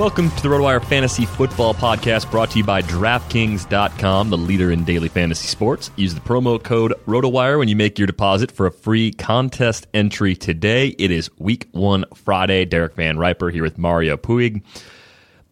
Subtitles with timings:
[0.00, 4.82] Welcome to the RotoWire Fantasy Football Podcast brought to you by DraftKings.com, the leader in
[4.82, 5.90] daily fantasy sports.
[5.96, 10.34] Use the promo code RotoWire when you make your deposit for a free contest entry
[10.34, 10.94] today.
[10.98, 12.64] It is week one Friday.
[12.64, 14.62] Derek Van Riper here with Mario Puig.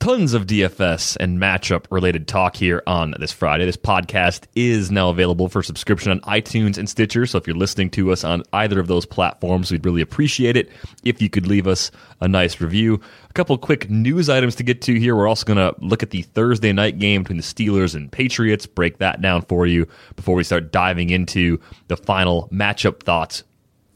[0.00, 3.66] Tons of DFS and matchup related talk here on this Friday.
[3.66, 7.26] This podcast is now available for subscription on iTunes and Stitcher.
[7.26, 10.70] So if you're listening to us on either of those platforms, we'd really appreciate it
[11.02, 13.00] if you could leave us a nice review.
[13.28, 15.16] A couple quick news items to get to here.
[15.16, 18.66] We're also going to look at the Thursday night game between the Steelers and Patriots,
[18.66, 23.42] break that down for you before we start diving into the final matchup thoughts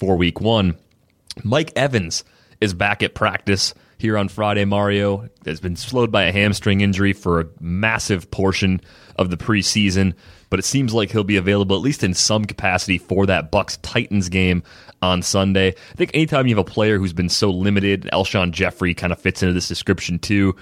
[0.01, 0.77] for week one.
[1.45, 2.25] Mike Evans
[2.61, 4.67] is back at practice here on Friday.
[4.67, 8.81] Mario has been slowed by a hamstring injury for a massive portion
[9.17, 10.13] of the preseason,
[10.51, 13.79] but it seems like he'll be available at least in some capacity for that Bucs
[13.81, 14.63] Titans game
[15.01, 15.69] on Sunday.
[15.69, 19.21] I think anytime you have a player who's been so limited, Alshon Jeffery kind of
[19.21, 20.57] fits into this description too.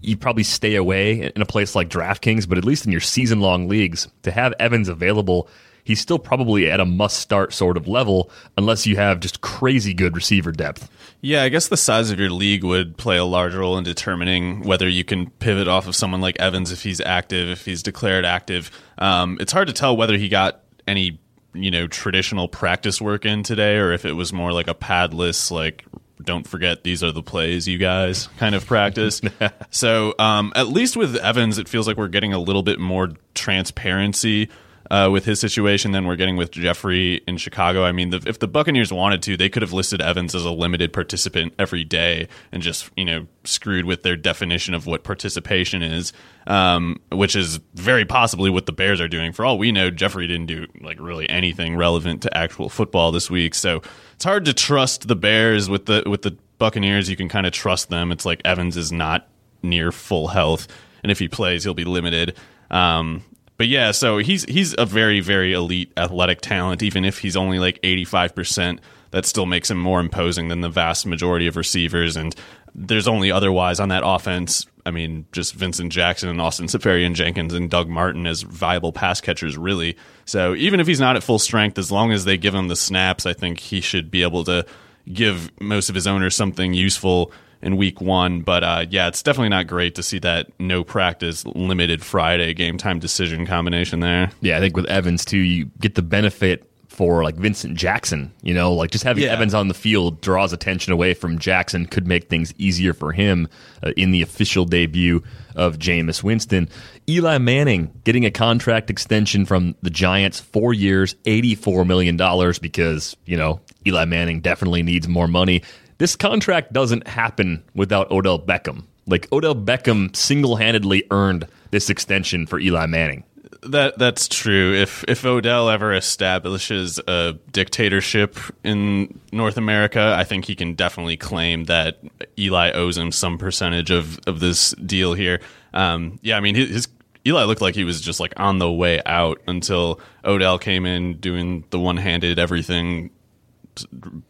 [0.00, 3.40] You probably stay away in a place like DraftKings, but at least in your season
[3.40, 5.48] long leagues, to have Evans available
[5.86, 8.28] he's still probably at a must start sort of level
[8.58, 10.90] unless you have just crazy good receiver depth.
[11.20, 14.62] Yeah, I guess the size of your league would play a large role in determining
[14.62, 18.24] whether you can pivot off of someone like Evans if he's active, if he's declared
[18.24, 18.72] active.
[18.98, 21.20] Um, it's hard to tell whether he got any
[21.54, 25.50] you know traditional practice work in today or if it was more like a padless
[25.50, 25.86] like
[26.22, 29.22] don't forget these are the plays you guys kind of practice
[29.70, 33.08] so um, at least with evans it feels like we're getting a little bit more
[33.34, 34.50] transparency
[34.90, 37.84] uh, with his situation than we're getting with Jeffery in Chicago.
[37.84, 40.50] I mean, the, if the Buccaneers wanted to, they could have listed Evans as a
[40.50, 45.82] limited participant every day and just you know screwed with their definition of what participation
[45.82, 46.12] is,
[46.46, 49.32] um, which is very possibly what the Bears are doing.
[49.32, 53.30] For all we know, Jeffery didn't do like really anything relevant to actual football this
[53.30, 53.82] week, so
[54.14, 57.10] it's hard to trust the Bears with the with the Buccaneers.
[57.10, 58.12] You can kind of trust them.
[58.12, 59.28] It's like Evans is not
[59.62, 60.68] near full health,
[61.02, 62.36] and if he plays, he'll be limited.
[62.70, 63.24] Um,
[63.56, 66.82] but yeah, so he's he's a very very elite athletic talent.
[66.82, 68.80] Even if he's only like eighty five percent,
[69.10, 72.16] that still makes him more imposing than the vast majority of receivers.
[72.16, 72.34] And
[72.74, 74.66] there's only otherwise on that offense.
[74.84, 79.56] I mean, just Vincent Jackson and Austin Seferian-Jenkins and Doug Martin as viable pass catchers,
[79.58, 79.96] really.
[80.26, 82.76] So even if he's not at full strength, as long as they give him the
[82.76, 84.64] snaps, I think he should be able to
[85.12, 87.32] give most of his owners something useful
[87.62, 88.40] in week one.
[88.42, 92.78] But uh, yeah, it's definitely not great to see that no practice, limited Friday game
[92.78, 94.30] time decision combination there.
[94.40, 98.32] Yeah, I think with Evans too, you get the benefit for like Vincent Jackson.
[98.42, 99.30] You know, like just having Yeah.
[99.32, 103.48] Evans on the field draws attention away from Jackson, could make things easier for him
[103.82, 105.22] uh, in the official debut
[105.54, 106.70] of Jameis Winston.
[107.08, 112.16] Eli Manning getting a contract extension from the Giants, four years, $84 million,
[112.62, 115.62] because, you know, Eli Manning definitely needs more money.
[115.98, 118.84] This contract doesn't happen without Odell Beckham.
[119.06, 123.24] Like, Odell Beckham single handedly earned this extension for Eli Manning.
[123.62, 124.74] That that's true.
[124.74, 131.16] If if Odell ever establishes a dictatorship in North America, I think he can definitely
[131.16, 131.98] claim that
[132.38, 135.40] Eli owes him some percentage of of this deal here.
[135.74, 136.88] Um, yeah, I mean his, his
[137.26, 141.14] Eli looked like he was just like on the way out until Odell came in
[141.18, 143.10] doing the one handed everything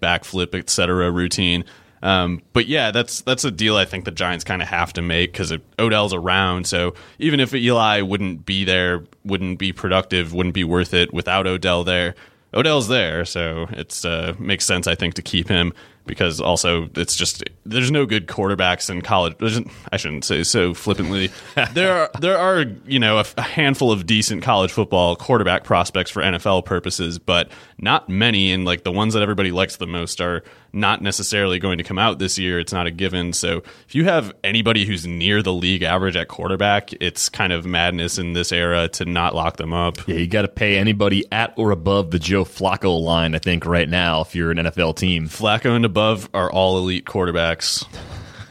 [0.00, 1.10] backflip, etc.
[1.10, 1.64] routine.
[2.02, 5.02] Um, but yeah, that's that's a deal I think the Giants kind of have to
[5.02, 6.66] make because Odell's around.
[6.66, 11.46] So even if Eli wouldn't be there, wouldn't be productive, wouldn't be worth it without
[11.46, 12.14] Odell there.
[12.54, 15.72] Odell's there, so it's uh, makes sense I think to keep him
[16.06, 19.36] because also it's just there's no good quarterbacks in college.
[19.38, 19.60] There's,
[19.92, 21.30] I shouldn't say so flippantly.
[21.72, 26.10] there are there are you know a, a handful of decent college football quarterback prospects
[26.10, 28.52] for NFL purposes, but not many.
[28.52, 30.42] And like the ones that everybody likes the most are
[30.76, 32.60] not necessarily going to come out this year.
[32.60, 33.32] It's not a given.
[33.32, 37.64] So if you have anybody who's near the league average at quarterback, it's kind of
[37.64, 40.06] madness in this era to not lock them up.
[40.06, 43.64] Yeah, you got to pay anybody at or above the Joe Flacco line, I think,
[43.64, 45.28] right now, if you're an NFL team.
[45.28, 47.86] Flacco and above are all elite quarterbacks.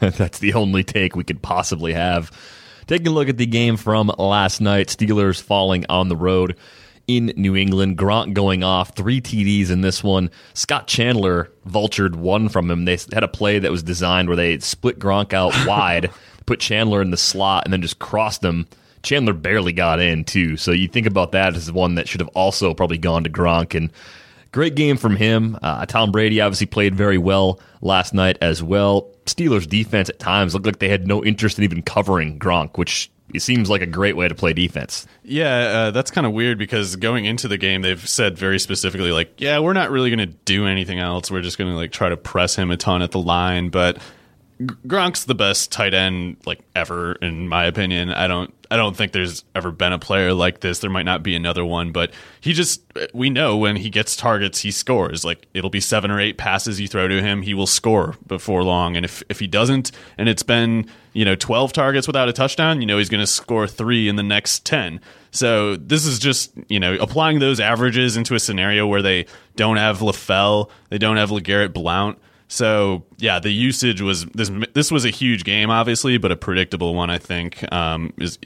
[0.00, 2.32] That's the only take we could possibly have.
[2.88, 6.56] Taking a look at the game from last night, Steelers falling on the road
[7.06, 7.98] in New England.
[7.98, 10.32] Gronk going off, three TDs in this one.
[10.54, 12.84] Scott Chandler vultured one from him.
[12.84, 16.10] They had a play that was designed where they split Gronk out wide,
[16.46, 18.66] put Chandler in the slot, and then just crossed him.
[19.04, 20.56] Chandler barely got in, too.
[20.56, 23.76] So you think about that as one that should have also probably gone to Gronk.
[23.76, 23.92] And
[24.56, 25.58] Great game from him.
[25.60, 29.10] Uh, Tom Brady obviously played very well last night as well.
[29.26, 33.10] Steelers defense at times looked like they had no interest in even covering Gronk, which
[33.34, 35.06] it seems like a great way to play defense.
[35.22, 39.12] Yeah, uh, that's kind of weird because going into the game, they've said very specifically,
[39.12, 41.30] like, yeah, we're not really going to do anything else.
[41.30, 43.68] We're just going to like try to press him a ton at the line.
[43.68, 43.98] But
[44.58, 48.10] Gronk's the best tight end like ever, in my opinion.
[48.10, 50.80] I don't, I don't think there's ever been a player like this.
[50.80, 52.82] There might not be another one, but he just,
[53.12, 55.24] we know when he gets targets, he scores.
[55.24, 58.62] Like it'll be seven or eight passes you throw to him, he will score before
[58.62, 58.96] long.
[58.96, 62.80] And if if he doesn't, and it's been you know 12 targets without a touchdown,
[62.80, 65.00] you know he's going to score three in the next 10.
[65.30, 69.76] So this is just you know applying those averages into a scenario where they don't
[69.76, 72.18] have LaFell, they don't have LeGarrette Blount.
[72.48, 74.50] So yeah, the usage was this.
[74.74, 77.10] This was a huge game, obviously, but a predictable one.
[77.10, 78.38] I think um, is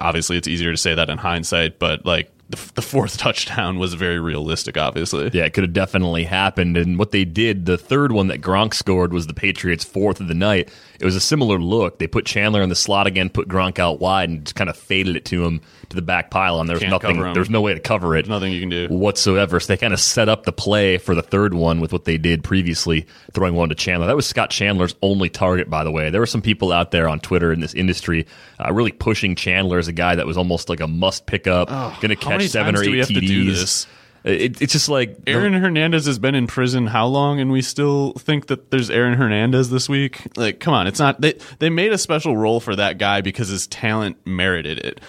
[0.00, 3.94] obviously it's easier to say that in hindsight, but like the, the fourth touchdown was
[3.94, 4.76] very realistic.
[4.76, 6.76] Obviously, Yeah, it could have definitely happened.
[6.76, 10.28] And what they did, the third one that Gronk scored was the Patriots' fourth of
[10.28, 10.70] the night.
[11.02, 11.98] It was a similar look.
[11.98, 14.76] They put Chandler in the slot again, put Gronk out wide, and just kind of
[14.76, 16.68] faded it to him to the back pylon.
[16.68, 17.20] There was nothing.
[17.34, 18.28] There's no way to cover it.
[18.28, 18.86] nothing you can do.
[18.86, 19.58] whatsoever.
[19.58, 22.18] So they kind of set up the play for the third one with what they
[22.18, 24.06] did previously, throwing one to Chandler.
[24.06, 26.10] That was Scott Chandler's only target, by the way.
[26.10, 28.26] There were some people out there on Twitter in this industry
[28.64, 31.68] uh, really pushing Chandler as a guy that was almost like a must pick up,
[32.00, 33.86] going to catch seven or eight TDs.
[34.24, 38.12] It, it's just like Aaron Hernandez has been in prison how long, and we still
[38.14, 40.26] think that there's Aaron Hernandez this week?
[40.36, 41.20] Like, come on, it's not.
[41.20, 45.00] They they made a special role for that guy because his talent merited it.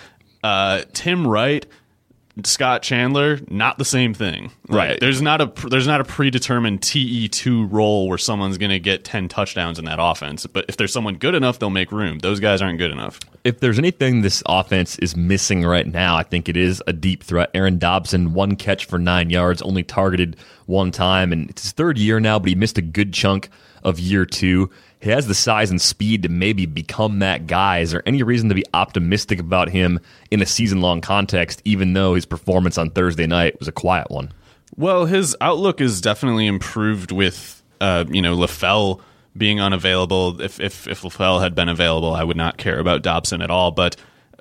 [0.44, 1.66] Uh, Tim Wright,
[2.44, 4.52] Scott Chandler, not the same thing.
[4.68, 5.00] Like, Right.
[5.00, 9.04] There's not a there's not a predetermined TE two role where someone's going to get
[9.04, 10.48] ten touchdowns in that offense.
[10.48, 12.20] But if there's someone good enough, they'll make room.
[12.20, 13.20] Those guys aren't good enough.
[13.44, 17.24] If there's anything this offense is missing right now, I think it is a deep
[17.24, 17.52] threat.
[17.54, 20.36] Aaron Dobson, one catch for nine yards, only targeted
[20.66, 23.50] one time, and it's his third year now, but he missed a good chunk
[23.84, 24.72] of year two.
[25.04, 27.80] He has the size and speed to maybe become that guy.
[27.80, 30.00] Is there any reason to be optimistic about him
[30.32, 34.10] in a season long context, even though his performance on Thursday night was a quiet
[34.10, 34.32] one?
[34.78, 39.02] Well, his outlook is definitely improved with uh, you know LaFell
[39.36, 40.40] being unavailable.
[40.40, 43.72] If if if LaFell had been available, I would not care about Dobson at all.
[43.72, 43.98] But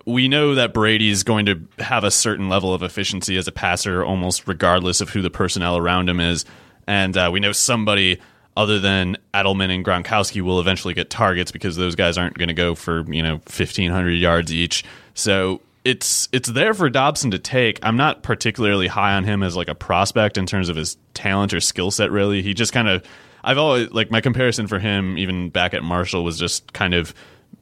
[0.07, 4.05] we know that Brady's going to have a certain level of efficiency as a passer,
[4.05, 6.45] almost regardless of who the personnel around him is.
[6.87, 8.21] And uh, we know somebody
[8.57, 12.55] other than Edelman and Gronkowski will eventually get targets because those guys aren't going to
[12.55, 14.85] go for you know fifteen hundred yards each.
[15.15, 17.79] So it's it's there for Dobson to take.
[17.83, 21.55] I'm not particularly high on him as like a prospect in terms of his talent
[21.55, 22.11] or skill set.
[22.11, 23.05] Really, he just kind of
[23.43, 27.15] I've always like my comparison for him even back at Marshall was just kind of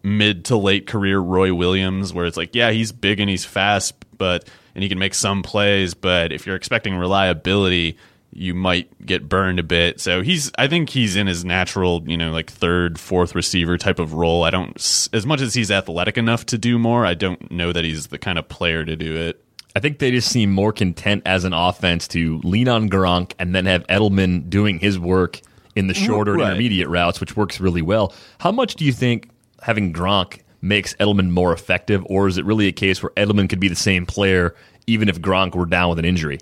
[0.03, 3.95] mid to late career Roy Williams, where it's like yeah he's big and he's fast,
[4.19, 7.97] but and he can make some plays, but if you're expecting reliability.
[8.33, 10.53] You might get burned a bit, so he's.
[10.57, 14.45] I think he's in his natural, you know, like third, fourth receiver type of role.
[14.45, 14.77] I don't,
[15.13, 17.05] as much as he's athletic enough to do more.
[17.05, 19.45] I don't know that he's the kind of player to do it.
[19.75, 23.55] I think they just seem more content as an offense to lean on Gronk and
[23.55, 25.41] then have Edelman doing his work
[25.77, 26.49] in the shorter Right.
[26.51, 28.13] intermediate routes, which works really well.
[28.39, 29.29] How much do you think
[29.63, 33.61] having Gronk makes Edelman more effective, or is it really a case where Edelman could
[33.61, 34.55] be the same player
[34.87, 36.39] even if Gronk were down with an injury?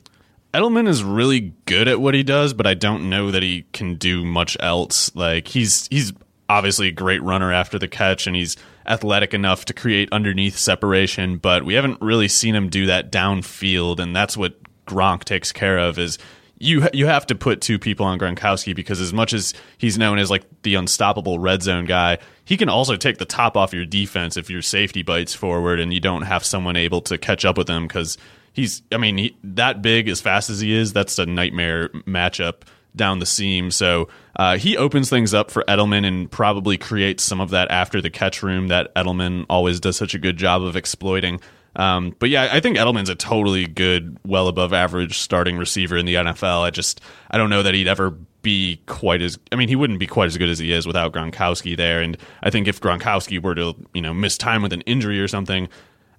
[0.54, 3.96] Edelman is really good at what he does, but I don't know that he can
[3.96, 5.14] do much else.
[5.14, 6.12] Like he's he's
[6.48, 11.36] obviously a great runner after the catch, and he's athletic enough to create underneath separation.
[11.36, 15.78] But we haven't really seen him do that downfield, and that's what Gronk takes care
[15.78, 15.98] of.
[15.98, 16.18] Is
[16.58, 20.18] you you have to put two people on Gronkowski because as much as he's known
[20.18, 23.84] as like the unstoppable red zone guy, he can also take the top off your
[23.84, 27.58] defense if your safety bites forward and you don't have someone able to catch up
[27.58, 28.16] with him because
[28.58, 32.62] he's I mean he, that big as fast as he is, that's a nightmare matchup
[32.96, 33.70] down the seam.
[33.70, 38.02] So uh, he opens things up for Edelman and probably creates some of that after
[38.02, 41.40] the catch room that Edelman always does such a good job of exploiting.
[41.76, 46.06] Um, but yeah, I think Edelman's a totally good, well above average starting receiver in
[46.06, 46.62] the NFL.
[46.62, 47.00] I just
[47.30, 48.10] I don't know that he'd ever
[48.42, 51.12] be quite as I mean he wouldn't be quite as good as he is without
[51.12, 52.00] Gronkowski there.
[52.00, 55.28] And I think if Gronkowski were to you know miss time with an injury or
[55.28, 55.68] something,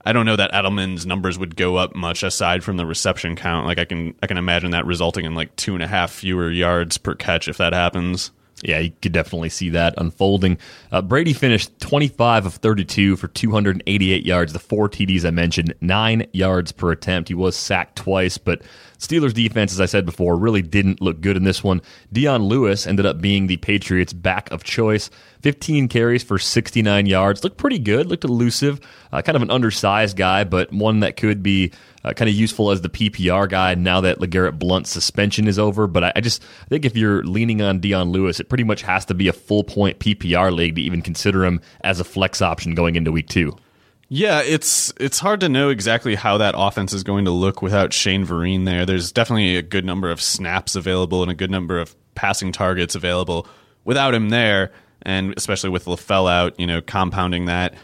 [0.10, 3.68] I don't know that Edelman's numbers would go up much aside from the reception count.
[3.68, 6.50] Like I can I can imagine that resulting in like two and a half fewer
[6.50, 8.32] yards per catch if that happens.
[8.64, 10.58] Yeah, you could definitely see that unfolding.
[10.92, 16.26] Uh, Brady finished 25 of 32 for 288 yards, the four TDs I mentioned, nine
[16.34, 17.30] yards per attempt.
[17.30, 18.64] He was sacked twice, but
[19.00, 21.82] Steelers defense, as I said before, really didn't look good in this one.
[22.12, 25.10] Dion Lewis ended up being the Patriots' back of choice.
[25.42, 27.42] 15 carries for 69 yards.
[27.42, 28.82] Looked pretty good, looked elusive.
[29.14, 31.72] Uh, kind of an undersized guy, but one that could be
[32.04, 35.88] uh, kind of useful as the PPR guy now that LeGarrette Blount's suspension is over.
[35.88, 38.82] But I, I just I think if you're leaning on Dion Lewis, it pretty much
[38.82, 42.42] has to be a full point PPR league to even consider him as a flex
[42.42, 43.56] option going into week two.
[44.12, 47.94] Yeah, it's it's hard to know exactly how that offense is going to look without
[47.94, 48.84] Shane Vereen there.
[48.86, 52.96] There's definitely a good number of snaps available and a good number of passing targets
[52.96, 53.48] available
[53.86, 54.72] without him there,
[55.04, 57.76] and especially with LaFell out, you know, compounding that.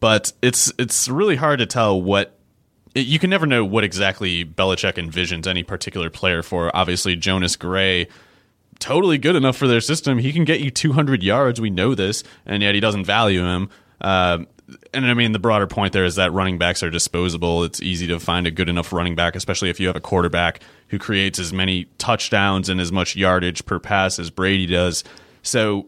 [0.00, 2.38] But it's it's really hard to tell what
[2.94, 6.70] it- you can never know what exactly Belichick envisions any particular player for.
[6.76, 8.06] Obviously, Jonas Gray
[8.80, 10.18] totally good enough for their system.
[10.18, 11.58] He can get you 200 yards.
[11.58, 13.70] We know this, and yet he doesn't value him.
[14.00, 14.38] Uh,
[14.92, 17.64] and I mean, the broader point there is that running backs are disposable.
[17.64, 20.60] It's easy to find a good enough running back, especially if you have a quarterback
[20.88, 25.04] who creates as many touchdowns and as much yardage per pass as Brady does.
[25.42, 25.86] So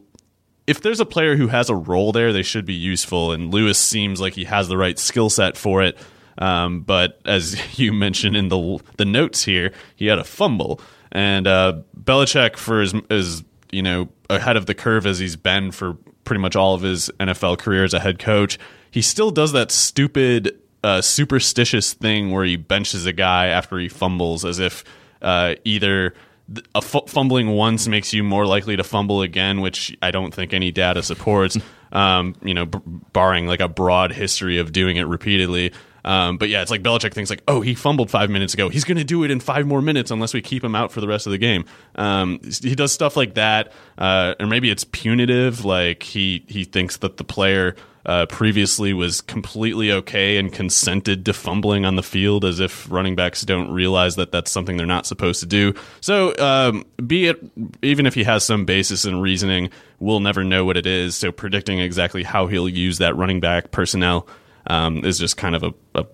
[0.66, 3.32] if there's a player who has a role there, they should be useful.
[3.32, 5.98] And Lewis seems like he has the right skill set for it.
[6.38, 11.46] Um, but as you mentioned in the the notes here, he had a fumble, and
[11.46, 15.94] uh, Belichick, for as, as you know, ahead of the curve as he's been for
[16.24, 18.58] pretty much all of his NFL career as a head coach,
[18.90, 23.88] he still does that stupid, uh, superstitious thing where he benches a guy after he
[23.88, 24.84] fumbles, as if
[25.22, 26.14] uh, either
[26.54, 30.52] th- a fumbling once makes you more likely to fumble again, which I don't think
[30.52, 31.56] any data supports.
[31.92, 32.78] Um, you know, b-
[33.12, 35.74] barring like a broad history of doing it repeatedly.
[36.04, 38.68] Um, but yeah, it's like Belichick thinks like, oh, he fumbled five minutes ago.
[38.68, 41.00] He's going to do it in five more minutes unless we keep him out for
[41.00, 41.64] the rest of the game.
[41.94, 45.64] Um, he does stuff like that, uh, or maybe it's punitive.
[45.64, 51.32] Like he he thinks that the player uh, previously was completely okay and consented to
[51.32, 55.06] fumbling on the field as if running backs don't realize that that's something they're not
[55.06, 55.72] supposed to do.
[56.00, 57.40] So, um, be it
[57.82, 61.14] even if he has some basis in reasoning, we'll never know what it is.
[61.14, 64.26] So, predicting exactly how he'll use that running back personnel
[64.66, 66.06] um, is just kind of a, a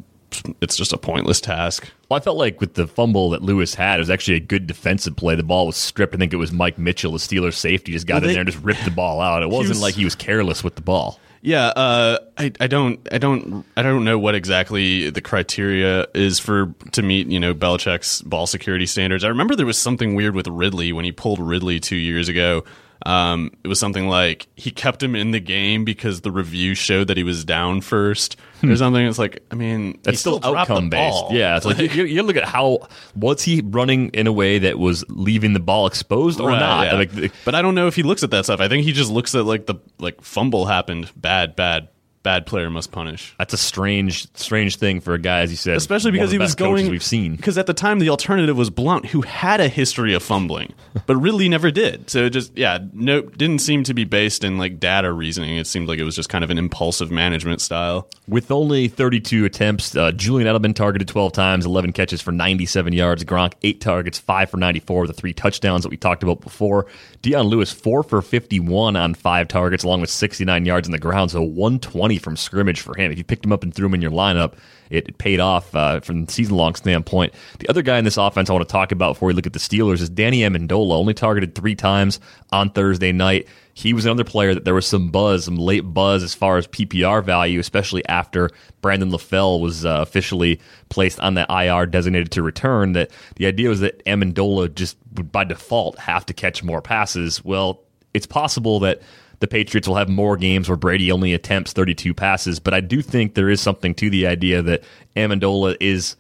[0.60, 1.88] it's just a pointless task.
[2.08, 4.66] Well, I felt like with the fumble that Lewis had, it was actually a good
[4.66, 5.34] defensive play.
[5.34, 6.14] The ball was stripped.
[6.14, 8.50] I think it was Mike Mitchell, the Steelers safety, just got Well, in there and
[8.50, 9.42] just ripped the ball out.
[9.42, 11.18] It wasn't was- like he was careless with the ball.
[11.40, 16.40] Yeah, uh, I, I don't, I don't, I don't know what exactly the criteria is
[16.40, 19.22] for to meet, you know, Belichick's ball security standards.
[19.22, 22.64] I remember there was something weird with Ridley when he pulled Ridley two years ago.
[23.06, 27.06] Um, it was something like he kept him in the game because the review showed
[27.08, 29.06] that he was down first or something.
[29.06, 31.24] It's like, I mean, That's still, the outcome based.
[31.30, 34.78] Yeah, it's like, you, you look at how was he running in a way that
[34.80, 36.86] was leaving the ball exposed or Right, not?
[36.86, 36.94] yeah.
[36.94, 38.60] Like, the- but I don't know if he looks at that stuff.
[38.60, 41.88] I think he just looks at like the like fumble happened, bad, bad,
[42.28, 43.34] bad player must punish.
[43.38, 46.54] that's a strange, strange thing for a guy, as you said, especially because he was
[46.54, 47.36] going we've seen.
[47.36, 50.74] because at the time the alternative was Blount who had a history of fumbling
[51.06, 54.58] but really never did so it just yeah no didn't seem to be based in
[54.58, 58.08] like data reasoning it seemed like it was just kind of an impulsive management style
[58.26, 63.24] With only 32 attempts, uh, Julian Edelman targeted 12 times, 11 catches for 97 yards.
[63.24, 66.86] Gronk, eight targets, five for 94, the three touchdowns that we talked about before.
[67.22, 71.30] Dion Lewis, four for 51 on five targets, along with 69 yards on the ground,
[71.30, 73.10] so 120 from scrimmage for him.
[73.10, 74.54] If you picked him up and threw him in your lineup,
[74.90, 77.34] it, it paid off uh, from the season long standpoint.
[77.58, 79.52] The other guy in this offense I want to talk about before we look at
[79.52, 82.20] the Steelers is Danny Amendola, only targeted three times
[82.52, 83.46] on Thursday night.
[83.74, 86.66] He was another player that there was some buzz, some late buzz as far as
[86.66, 92.42] PPR value, especially after Brandon LaFell was uh, officially placed on the IR designated to
[92.42, 92.92] return.
[92.92, 97.44] That the idea was that Amendola just would by default have to catch more passes.
[97.44, 97.82] Well,
[98.14, 99.00] it's possible that
[99.40, 103.02] the Patriots will have more games where Brady only attempts 32 passes, but I do
[103.02, 104.82] think there is something to the idea that
[105.16, 106.16] Amendola is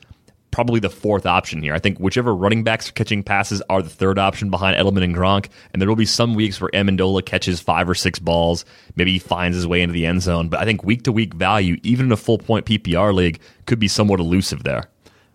[0.50, 1.74] probably the fourth option here.
[1.74, 5.14] I think whichever running backs are catching passes are the third option behind Edelman and
[5.14, 8.64] Gronk, and there will be some weeks where Amendola catches five or six balls,
[8.96, 11.34] maybe he finds his way into the end zone, but I think week to week
[11.34, 14.88] value, even in a full point PPR league, could be somewhat elusive there.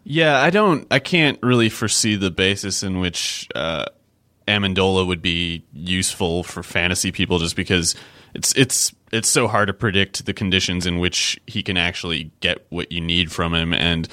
[0.04, 3.86] yeah I don't I can't really foresee the basis in which uh,
[4.48, 7.96] Amendola would be useful for fantasy people just because
[8.34, 12.66] it's it's it's so hard to predict the conditions in which he can actually get
[12.70, 13.74] what you need from him.
[13.74, 14.08] And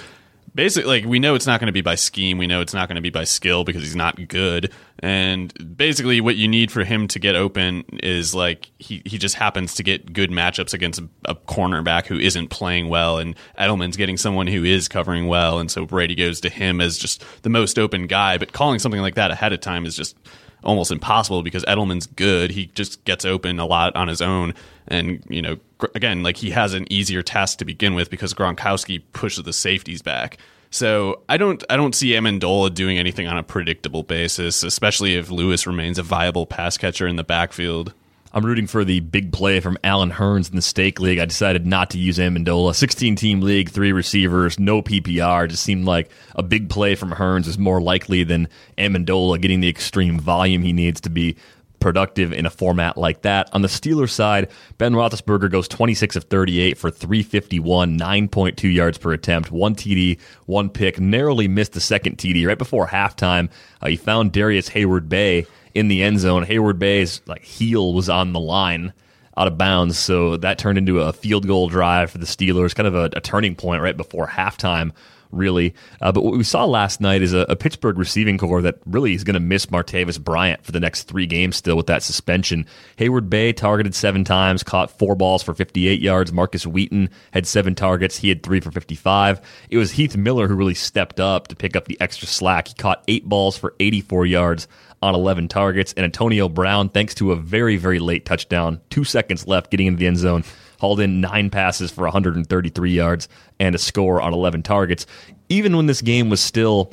[0.60, 2.86] basically like we know it's not going to be by scheme we know it's not
[2.86, 6.84] going to be by skill because he's not good and basically what you need for
[6.84, 11.00] him to get open is like he, he just happens to get good matchups against
[11.00, 15.58] a, a cornerback who isn't playing well and edelman's getting someone who is covering well
[15.58, 19.00] and so brady goes to him as just the most open guy but calling something
[19.00, 20.14] like that ahead of time is just
[20.62, 22.50] almost impossible because Edelman's good.
[22.50, 24.52] He just gets open a lot on his own.
[24.88, 25.56] And, you know,
[25.94, 30.02] again, like he has an easier task to begin with because Gronkowski pushes the safeties
[30.02, 30.38] back.
[30.70, 35.30] So I don't I don't see Amendola doing anything on a predictable basis, especially if
[35.30, 37.92] Lewis remains a viable pass catcher in the backfield.
[38.32, 41.18] I'm rooting for the big play from Allen Hurns in the Stake League.
[41.18, 42.76] I decided not to use Amendola.
[42.76, 45.48] 16 team league, three receivers, no PPR.
[45.48, 49.68] Just seemed like a big play from Hurns is more likely than Amendola getting the
[49.68, 51.34] extreme volume he needs to be
[51.80, 53.48] productive in a format like that.
[53.52, 59.12] On the Steelers side, Ben Roethlisberger goes 26 of 38 for 351, 9.2 yards per
[59.12, 63.50] attempt, one TD, one pick, narrowly missed the second TD right before halftime.
[63.80, 66.44] Uh, he found Darrius Heyward-Bey in the end zone.
[66.44, 68.92] Heyward-Bey's like heel was on the line
[69.36, 72.86] out of bounds, so that turned into a field goal drive for the Steelers, kind
[72.86, 74.92] of a, a turning point right before halftime.
[75.32, 78.78] Really, uh, but what we saw last night is a, a Pittsburgh receiving corps that
[78.84, 82.02] really is going to miss Martavis Bryant for the next three games still with that
[82.02, 82.66] suspension.
[82.98, 86.32] Heyward-Bey targeted seven times, caught four balls for 58 yards.
[86.32, 89.40] Markus Wheaton had seven targets, he had three for 55.
[89.70, 92.68] It was Heath Miller who really stepped up to pick up the extra slack.
[92.68, 94.68] He caught eight balls for 84 yards
[95.02, 95.92] on 11 targets.
[95.94, 99.98] And Antonio Brown, thanks to a very, very late touchdown, two seconds left getting into
[99.98, 100.44] the end zone,
[100.80, 105.06] hauled in nine passes for 133 yards and a score on 11 targets.
[105.48, 106.92] Even when this game was still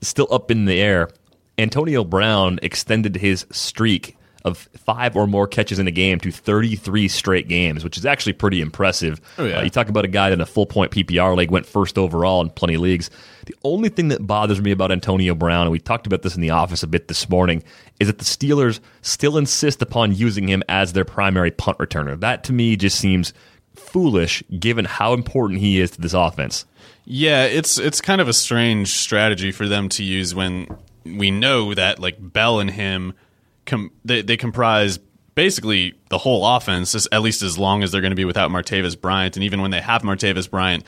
[0.00, 1.08] still up in the air,
[1.58, 7.08] Antonio Brown extended his streak of five or more catches in a game to 33
[7.08, 9.20] straight games, which is actually pretty impressive.
[9.38, 9.58] Oh, yeah.
[9.58, 11.96] Uh, you talk about a guy that in a full point PPR league went first
[11.96, 13.10] overall in plenty of leagues.
[13.46, 16.40] The only thing that bothers me about Antonio Brown, and we talked about this in
[16.40, 17.62] the office a bit this morning,
[18.00, 22.18] is that the Steelers still insist upon using him as their primary punt returner.
[22.18, 23.32] That to me just seems
[23.74, 26.66] foolish given how important he is to this offense.
[27.04, 30.68] Yeah, it's it's kind of a strange strategy for them to use when
[31.04, 33.14] we know that like Bell and him
[33.66, 34.98] com- they, they comprise
[35.34, 39.00] basically the whole offense, at least as long as they're going to be without Martavis
[39.00, 40.84] Bryant, and even when they have Martavis Bryant,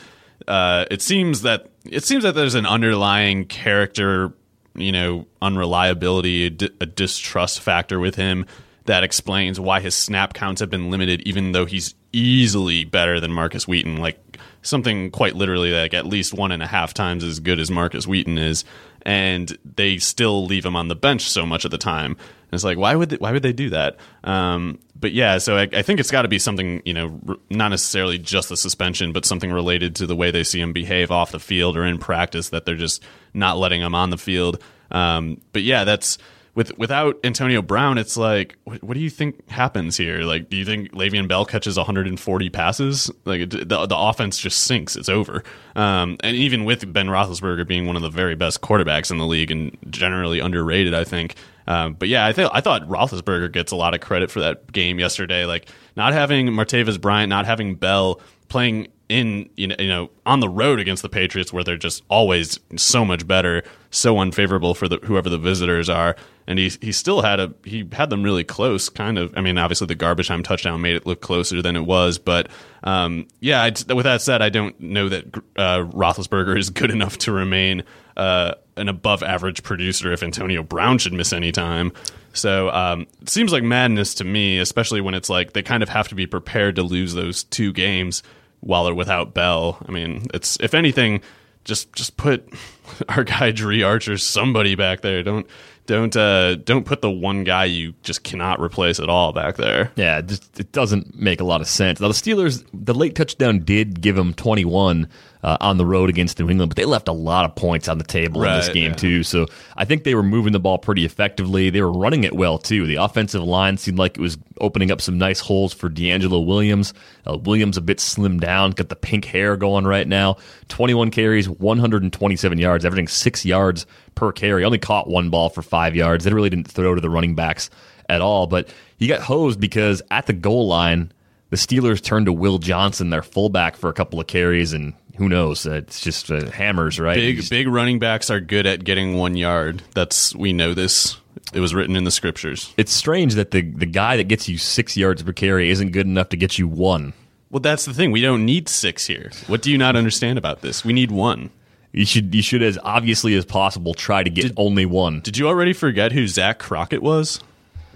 [0.48, 4.32] uh, it seems that it seems that there's an underlying character,
[4.74, 8.46] you know, unreliability, a, d- a distrust factor with him
[8.86, 13.32] that explains why his snap counts have been limited, even though he's easily better than
[13.32, 17.40] Markus Wheaton, like something quite literally like at least one and a half times as
[17.40, 18.64] good as Markus Wheaton is,
[19.04, 22.12] and they still leave him on the bench so much of the time.
[22.12, 23.96] And it's like, why would they, why would they do that?
[24.22, 27.68] Um, but yeah, so I, I think it's got to be something you know, not
[27.68, 31.32] necessarily just the suspension, but something related to the way they see him behave off
[31.32, 33.02] the field or in practice that they're just
[33.34, 34.62] not letting him on the field.
[34.90, 36.18] Um, but yeah, that's
[36.54, 40.22] with without Antonio Brown, it's like, what, what, do you think happens here?
[40.22, 43.10] Like, do you think Le'Veon Bell catches 140 passes?
[43.24, 44.94] Like, the the offense just sinks.
[44.94, 45.42] It's over.
[45.74, 49.26] Um, and even with Ben Roethlisberger being one of the very best quarterbacks in the
[49.26, 51.34] league and generally underrated, I think.
[51.66, 54.70] Um, but yeah, I think I thought Roethlisberger gets a lot of credit for that
[54.70, 55.46] game yesterday.
[55.46, 60.40] Like, not having Martavis Bryant, not having Bell playing in you know, you know on
[60.40, 64.88] the road against the Patriots where they're just always so much better, so unfavorable for
[64.88, 68.44] the whoever the visitors are, and he he still had a he had them really
[68.44, 69.36] close, kind of.
[69.36, 72.48] I mean, obviously the garbage time touchdown made it look closer than it was, but
[72.82, 73.62] um, yeah.
[73.62, 77.84] I, with that said, I don't know that uh, Roethlisberger is good enough to remain
[78.16, 81.92] uh, an above average producer if Antonio Brown should miss any time.
[82.32, 85.88] So um, it seems like madness to me, especially when it's like they kind of
[85.88, 88.22] have to be prepared to lose those two games
[88.60, 89.78] while they're without Bell.
[89.86, 91.22] I mean, it's if anything,
[91.64, 92.48] just just put
[93.08, 95.22] our guy Dri Archer somebody back there.
[95.22, 95.46] Don't
[95.86, 99.92] don't uh, don't put the one guy you just cannot replace at all back there.
[99.96, 102.00] Yeah, it, just, it doesn't make a lot of sense.
[102.00, 105.08] Now the Steelers, the late touchdown did give them 21
[105.44, 107.98] uh, on the road against New England, but they left a lot of points on
[107.98, 108.96] the table right, in this game yeah.
[108.96, 109.22] too.
[109.22, 111.68] So I think they were moving the ball pretty effectively.
[111.68, 112.86] They were running it well too.
[112.86, 116.94] The offensive line seemed like it was opening up some nice holes for DeAngelo Williams.
[117.26, 120.38] Uh, Williams a bit slimmed down, got the pink hair going right now.
[120.68, 124.64] 21 carries, 127 yards, averaging six yards per carry.
[124.64, 126.24] Only caught one ball for five yards.
[126.24, 127.68] They really didn't throw to the running backs
[128.08, 128.46] at all.
[128.46, 131.12] But he got hosed because at the goal line,
[131.50, 135.28] the Steelers turned to Will Johnson, their fullback, for a couple of carries, and who
[135.28, 135.66] knows?
[135.66, 137.16] It's just uh, hammers, right?
[137.16, 139.82] Big big running backs are good at getting one yard.
[139.94, 141.16] That's we know this.
[141.52, 142.72] It was written in the scriptures.
[142.76, 146.06] It's strange that the the guy that gets you six yards per carry isn't good
[146.06, 147.12] enough to get you one.
[147.50, 148.10] Well, that's the thing.
[148.10, 149.30] We don't need six here.
[149.46, 150.84] What do you not understand about this?
[150.84, 151.50] We need one.
[151.92, 155.20] You should you should as obviously as possible try to get did, only one.
[155.20, 157.40] Did you already forget who Zach Crockett was?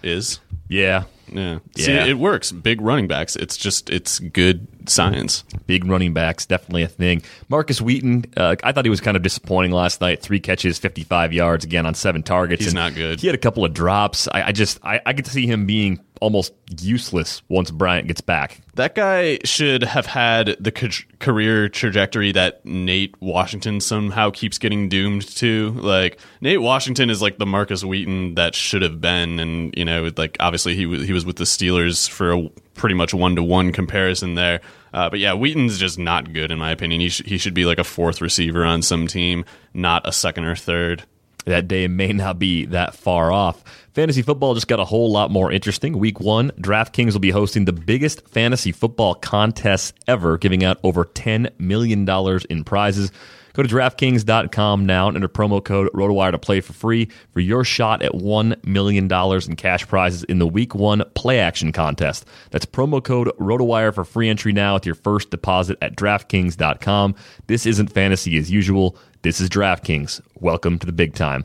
[0.05, 1.05] Is yeah.
[1.27, 1.59] Yeah.
[1.75, 1.85] yeah.
[1.85, 2.53] See, it works.
[2.53, 3.35] Big running backs.
[3.35, 5.45] It's just it's good science.
[5.67, 7.23] Big running backs, definitely a thing.
[7.49, 10.21] Markus Wheaton, uh, I thought he was kind of disappointing last night.
[10.23, 12.65] Three catches, 55 yards, again on seven targets.
[12.65, 13.21] He's not good.
[13.21, 14.29] He had a couple of drops.
[14.29, 18.61] I, I just, I, I could see him being almost useless once Bryant gets back.
[18.75, 20.73] That guy should have had the
[21.19, 25.71] career trajectory that Nate Washington somehow keeps getting doomed to.
[25.73, 30.11] Like Nate Washington is like the Markus Wheaton that should have been, and you know,
[30.17, 33.43] like obviously he was he was with the Steelers for a pretty much one to
[33.43, 34.61] one comparison there.
[34.93, 37.01] Uh, but yeah, Wheaton's just not good in my opinion.
[37.01, 40.45] He, sh- he should be like a fourth receiver on some team, not a second
[40.45, 41.05] or third.
[41.45, 43.65] That day may not be that far off.
[43.95, 45.99] Fantasy football just got a whole lot more interesting.
[45.99, 51.05] Week one, DraftKings will be hosting the biggest fantasy football contest ever, giving out over
[51.05, 52.07] $10 million
[52.51, 53.11] in prizes.
[53.59, 57.65] Go to DraftKings.com now and enter promo code ROTOWIRE to play for free for your
[57.65, 62.25] shot at $1 million in cash prizes in the Week 1 Play Action Contest.
[62.53, 67.17] That's promo code ROTOWIRE for free entry now with your first deposit at DraftKings.com.
[67.49, 68.97] This isn't fantasy as usual.
[69.23, 70.21] This is DraftKings.
[70.37, 71.45] Welcome to the big time.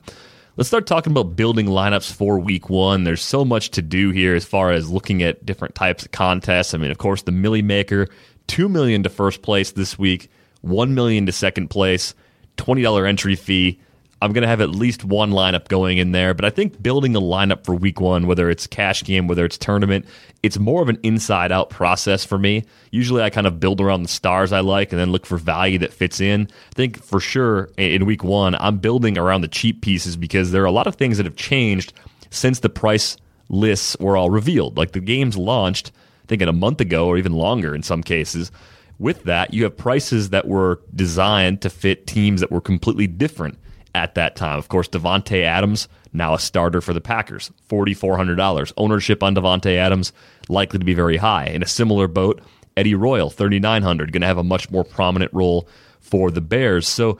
[0.56, 3.06] Let's start talking about building lineups for week one.
[3.06, 6.76] There's so much to do here as far as looking at different types of contests.
[6.76, 8.08] I mean, of course, the Millie Maker,
[8.46, 10.30] two million to first place this week.
[10.64, 12.16] 1 million to second place,
[12.58, 13.80] $20 entry fee.
[14.22, 17.14] I'm going to have at least one lineup going in there, but I think building
[17.14, 20.06] a lineup for week one, whether it's cash game, whether it's tournament,
[20.42, 22.64] it's more of an inside out process for me.
[22.92, 25.78] Usually I kind of build around the stars I like and then look for value
[25.80, 26.48] that fits in.
[26.72, 30.64] I think for sure in week one, I'm building around the cheap pieces because there
[30.64, 31.92] are a lot of things that have changed
[32.30, 33.18] since the price
[33.50, 34.78] lists were all revealed.
[34.78, 35.92] Like the games launched,
[36.24, 38.54] I think, in a month ago or even longer in some cases
[39.00, 43.58] with that, you have prices that were designed to fit teams that were completely different
[43.96, 44.58] at that time.
[44.58, 48.74] Of course, Davante Adams, now a starter for the Packers, $4,400.
[48.78, 50.14] Ownership on Davante Adams
[50.50, 51.46] likely to be very high.
[51.46, 52.42] In a similar boat,
[52.78, 55.68] Eddie Royal, 3900 going to have a much more prominent role
[56.00, 56.88] for the Bears.
[56.88, 57.20] So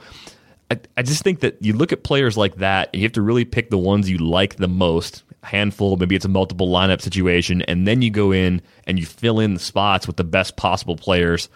[0.70, 3.22] I, I just think that you look at players like that, and you have to
[3.22, 5.22] really pick the ones you like the most.
[5.42, 9.40] handful, maybe it's a multiple lineup situation, and then you go in and you fill
[9.40, 11.48] in the spots with the best possible players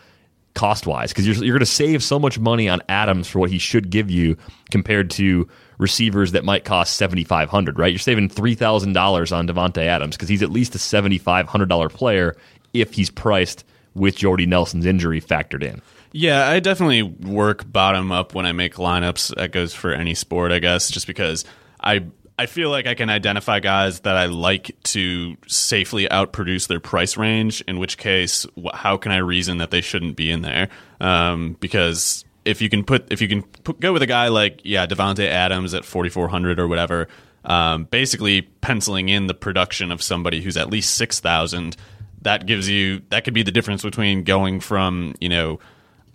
[0.55, 3.51] cost wise because you're, you're going to save so much money on Adams for what
[3.51, 4.37] he should give you
[4.71, 7.93] compared to receivers that might cost 7500 right?
[7.93, 12.37] You're saving $3,000 on Davante Adams because he's at least a $7,500 player
[12.75, 15.81] if he's priced with Jordy Nelson's injury factored in.
[16.13, 19.35] Yeah, I definitely work bottom up when I make lineups.
[19.37, 21.45] That goes for any sport, I guess, just because
[21.81, 22.07] I
[22.39, 27.17] I feel like I can identify guys that I like to safely outproduce their price
[27.17, 27.63] range.
[27.63, 30.69] In which case, how can I reason that they shouldn't be in there?
[31.01, 34.61] Um, because if you can put if you can put, go with a guy like
[34.63, 37.09] yeah Davante Adams at 4400 or whatever,
[37.45, 41.77] um, basically penciling in the production of somebody who's at least six thousand,
[42.23, 45.59] that gives you that could be the difference between going from you know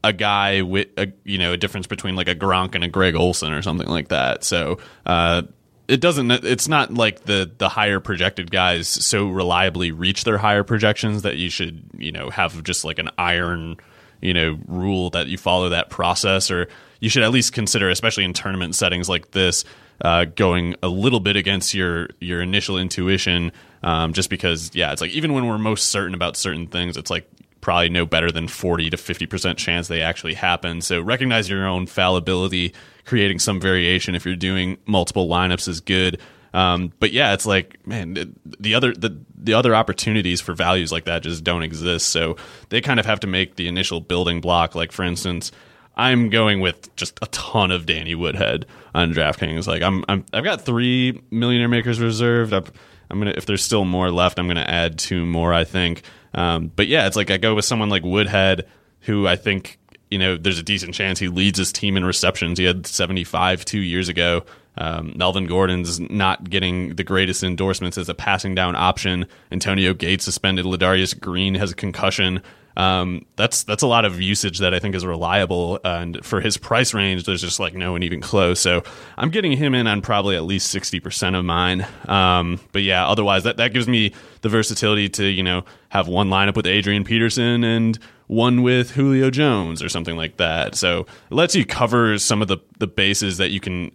[0.05, 3.15] a guy with a you know a difference between like a Gronk and a Greg
[3.15, 4.45] Olsen or something like that.
[4.45, 4.77] So.
[5.05, 5.43] Uh,
[5.87, 10.63] it doesn't it's not like the the higher projected guys so reliably reach their higher
[10.63, 13.77] projections that you should you know have just like an iron
[14.21, 16.67] you know rule that you follow that process or
[16.99, 19.65] you should at least consider especially in tournament settings like this
[20.01, 23.51] uh, going a little bit against your your initial intuition
[23.83, 27.11] um, just because yeah it's like even when we're most certain about certain things it's
[27.11, 27.29] like
[27.63, 31.87] probably no better than 40 to 50% chance they actually happen so recognize your own
[31.87, 32.73] fallibility
[33.05, 36.19] creating some variation if you're doing multiple lineups is good.
[36.53, 41.05] Um, but yeah, it's like man, the other the the other opportunities for values like
[41.05, 42.09] that just don't exist.
[42.09, 42.37] So
[42.69, 44.75] they kind of have to make the initial building block.
[44.75, 45.51] Like for instance,
[45.95, 49.65] I'm going with just a ton of Danny Woodhead on DraftKings.
[49.67, 52.53] Like I'm, I'm I've got three millionaire makers reserved.
[52.53, 52.65] I'm,
[53.09, 55.53] I'm gonna if there's still more left, I'm gonna add two more.
[55.53, 56.03] I think.
[56.33, 58.67] Um, but yeah, it's like I go with someone like Woodhead,
[59.01, 59.79] who I think
[60.13, 62.59] you know, there's a decent chance he leads his team in receptions.
[62.59, 64.43] He had 75 two years ago.
[64.77, 69.25] Um, Melvin Gordon's not getting the greatest endorsements as a passing down option.
[69.51, 70.65] Antonio Gates suspended.
[70.65, 72.43] Ladarius Green has a concussion.
[72.77, 76.57] Um, that's that's a lot of usage that I think is reliable, and for his
[76.57, 78.59] price range, there's just like no one even close.
[78.59, 78.83] So
[79.15, 81.85] I'm getting him in on probably at least sixty percent of mine.
[82.07, 84.13] Um, but yeah, otherwise that that gives me
[84.43, 89.29] the versatility to you know have one lineup with Adrian Peterson and one with Julio
[89.29, 90.75] Jones or something like that.
[90.75, 93.91] So it lets you cover some of the, the bases that you can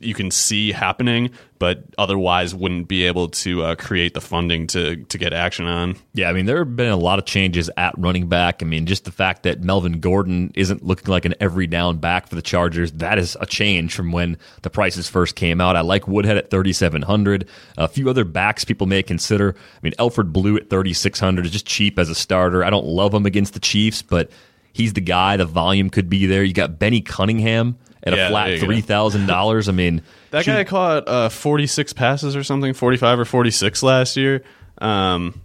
[0.00, 4.96] you can see happening, but otherwise wouldn't be able to uh, create the funding to
[5.04, 5.96] to get action on.
[6.14, 8.62] Yeah, I mean there have been a lot of changes at running back.
[8.62, 12.26] I mean just the fact that Melvin Gordon isn't looking like an every down back
[12.26, 15.76] for the Chargers, that is a change from when the prices first came out.
[15.76, 17.48] I like Woodhead at 3700.
[17.78, 19.54] A few other backs people may consider.
[19.56, 22.64] I mean Alfred Blue at 3600 is just cheap as a starter.
[22.64, 24.30] I don't love him against the Chiefs, but
[24.72, 25.36] he's the guy.
[25.36, 26.44] The volume could be there.
[26.44, 29.68] You got Benny Cunningham at yeah, a flat three thousand dollars.
[29.68, 33.24] I mean, that should, guy caught uh, forty six passes or something, forty five or
[33.24, 34.44] forty six last year.
[34.78, 35.40] Um,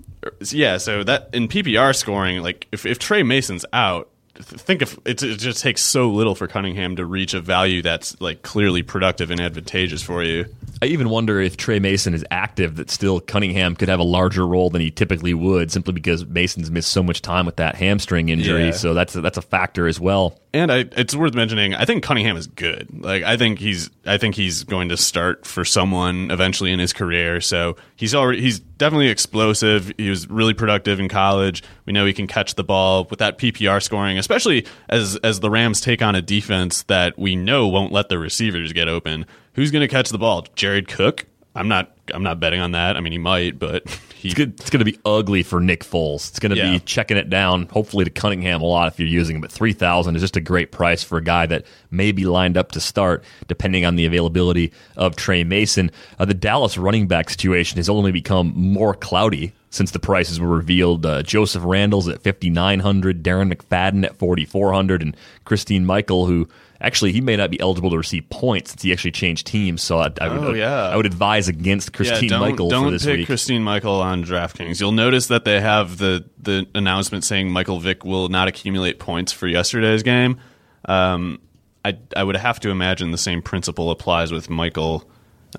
[0.52, 5.22] yeah, so that in PPR scoring, like if, if Tre Mason's out, think if it,
[5.24, 9.32] it, just takes so little for Cunningham to reach a value that's like clearly productive
[9.32, 10.46] and advantageous for you.
[10.84, 14.48] I even wonder if Tre Mason is active that still Cunningham could have a larger
[14.48, 18.30] role than he typically would simply because Mason's missed so much time with that hamstring
[18.30, 18.66] injury.
[18.66, 18.72] Yeah.
[18.72, 20.40] So that's a, that's a factor as well.
[20.54, 21.76] And I, it's worth mentioning.
[21.76, 22.90] I think Cunningham is good.
[23.00, 26.94] Like I think he's I think he's going to start for someone eventually in his
[26.94, 27.42] career.
[27.42, 29.94] So he's already he's definitely explosive.
[30.00, 31.62] He was really productive in college.
[31.86, 35.52] We know he can catch the ball with that PPR scoring, especially as as the
[35.52, 39.28] Rams take on a defense that we know won't let the receivers get open.
[39.54, 40.46] Who's going to catch the ball?
[40.56, 41.26] Jared Cook.
[41.54, 42.96] I'm not I'm not betting on that.
[42.96, 46.30] I mean, he might, but he, it's, it's going to be ugly for Nick Foles.
[46.30, 46.72] It's going to yeah.
[46.72, 49.42] be checking it down, hopefully to Cunningham a lot if you're using him.
[49.42, 52.58] But three thousand is just a great price for a guy that may be lined
[52.58, 55.92] up to start, depending on the availability of Tre Mason.
[56.18, 60.48] Uh, the Dallas running back situation has only become more cloudy since the prices were
[60.48, 61.06] revealed.
[61.06, 66.48] Uh, Joseph Randle's at 5,900, Darren McFadden at 4,400, and Christine Michael, who
[66.82, 69.82] actually he may not be eligible to receive points since he actually changed teams.
[69.82, 70.90] So I, I would, oh, yeah.
[70.90, 73.28] I would advise against Christine yeah, don't, Michael don't for this pick week.
[73.28, 74.80] Christine Michael on DraftKings.
[74.80, 79.32] You'll notice that they have the the announcement saying Michael Vick will not accumulate points
[79.32, 80.40] for yesterday's game.
[80.86, 81.40] Um,
[81.86, 85.10] I I would have to imagine the same principle applies with Michael.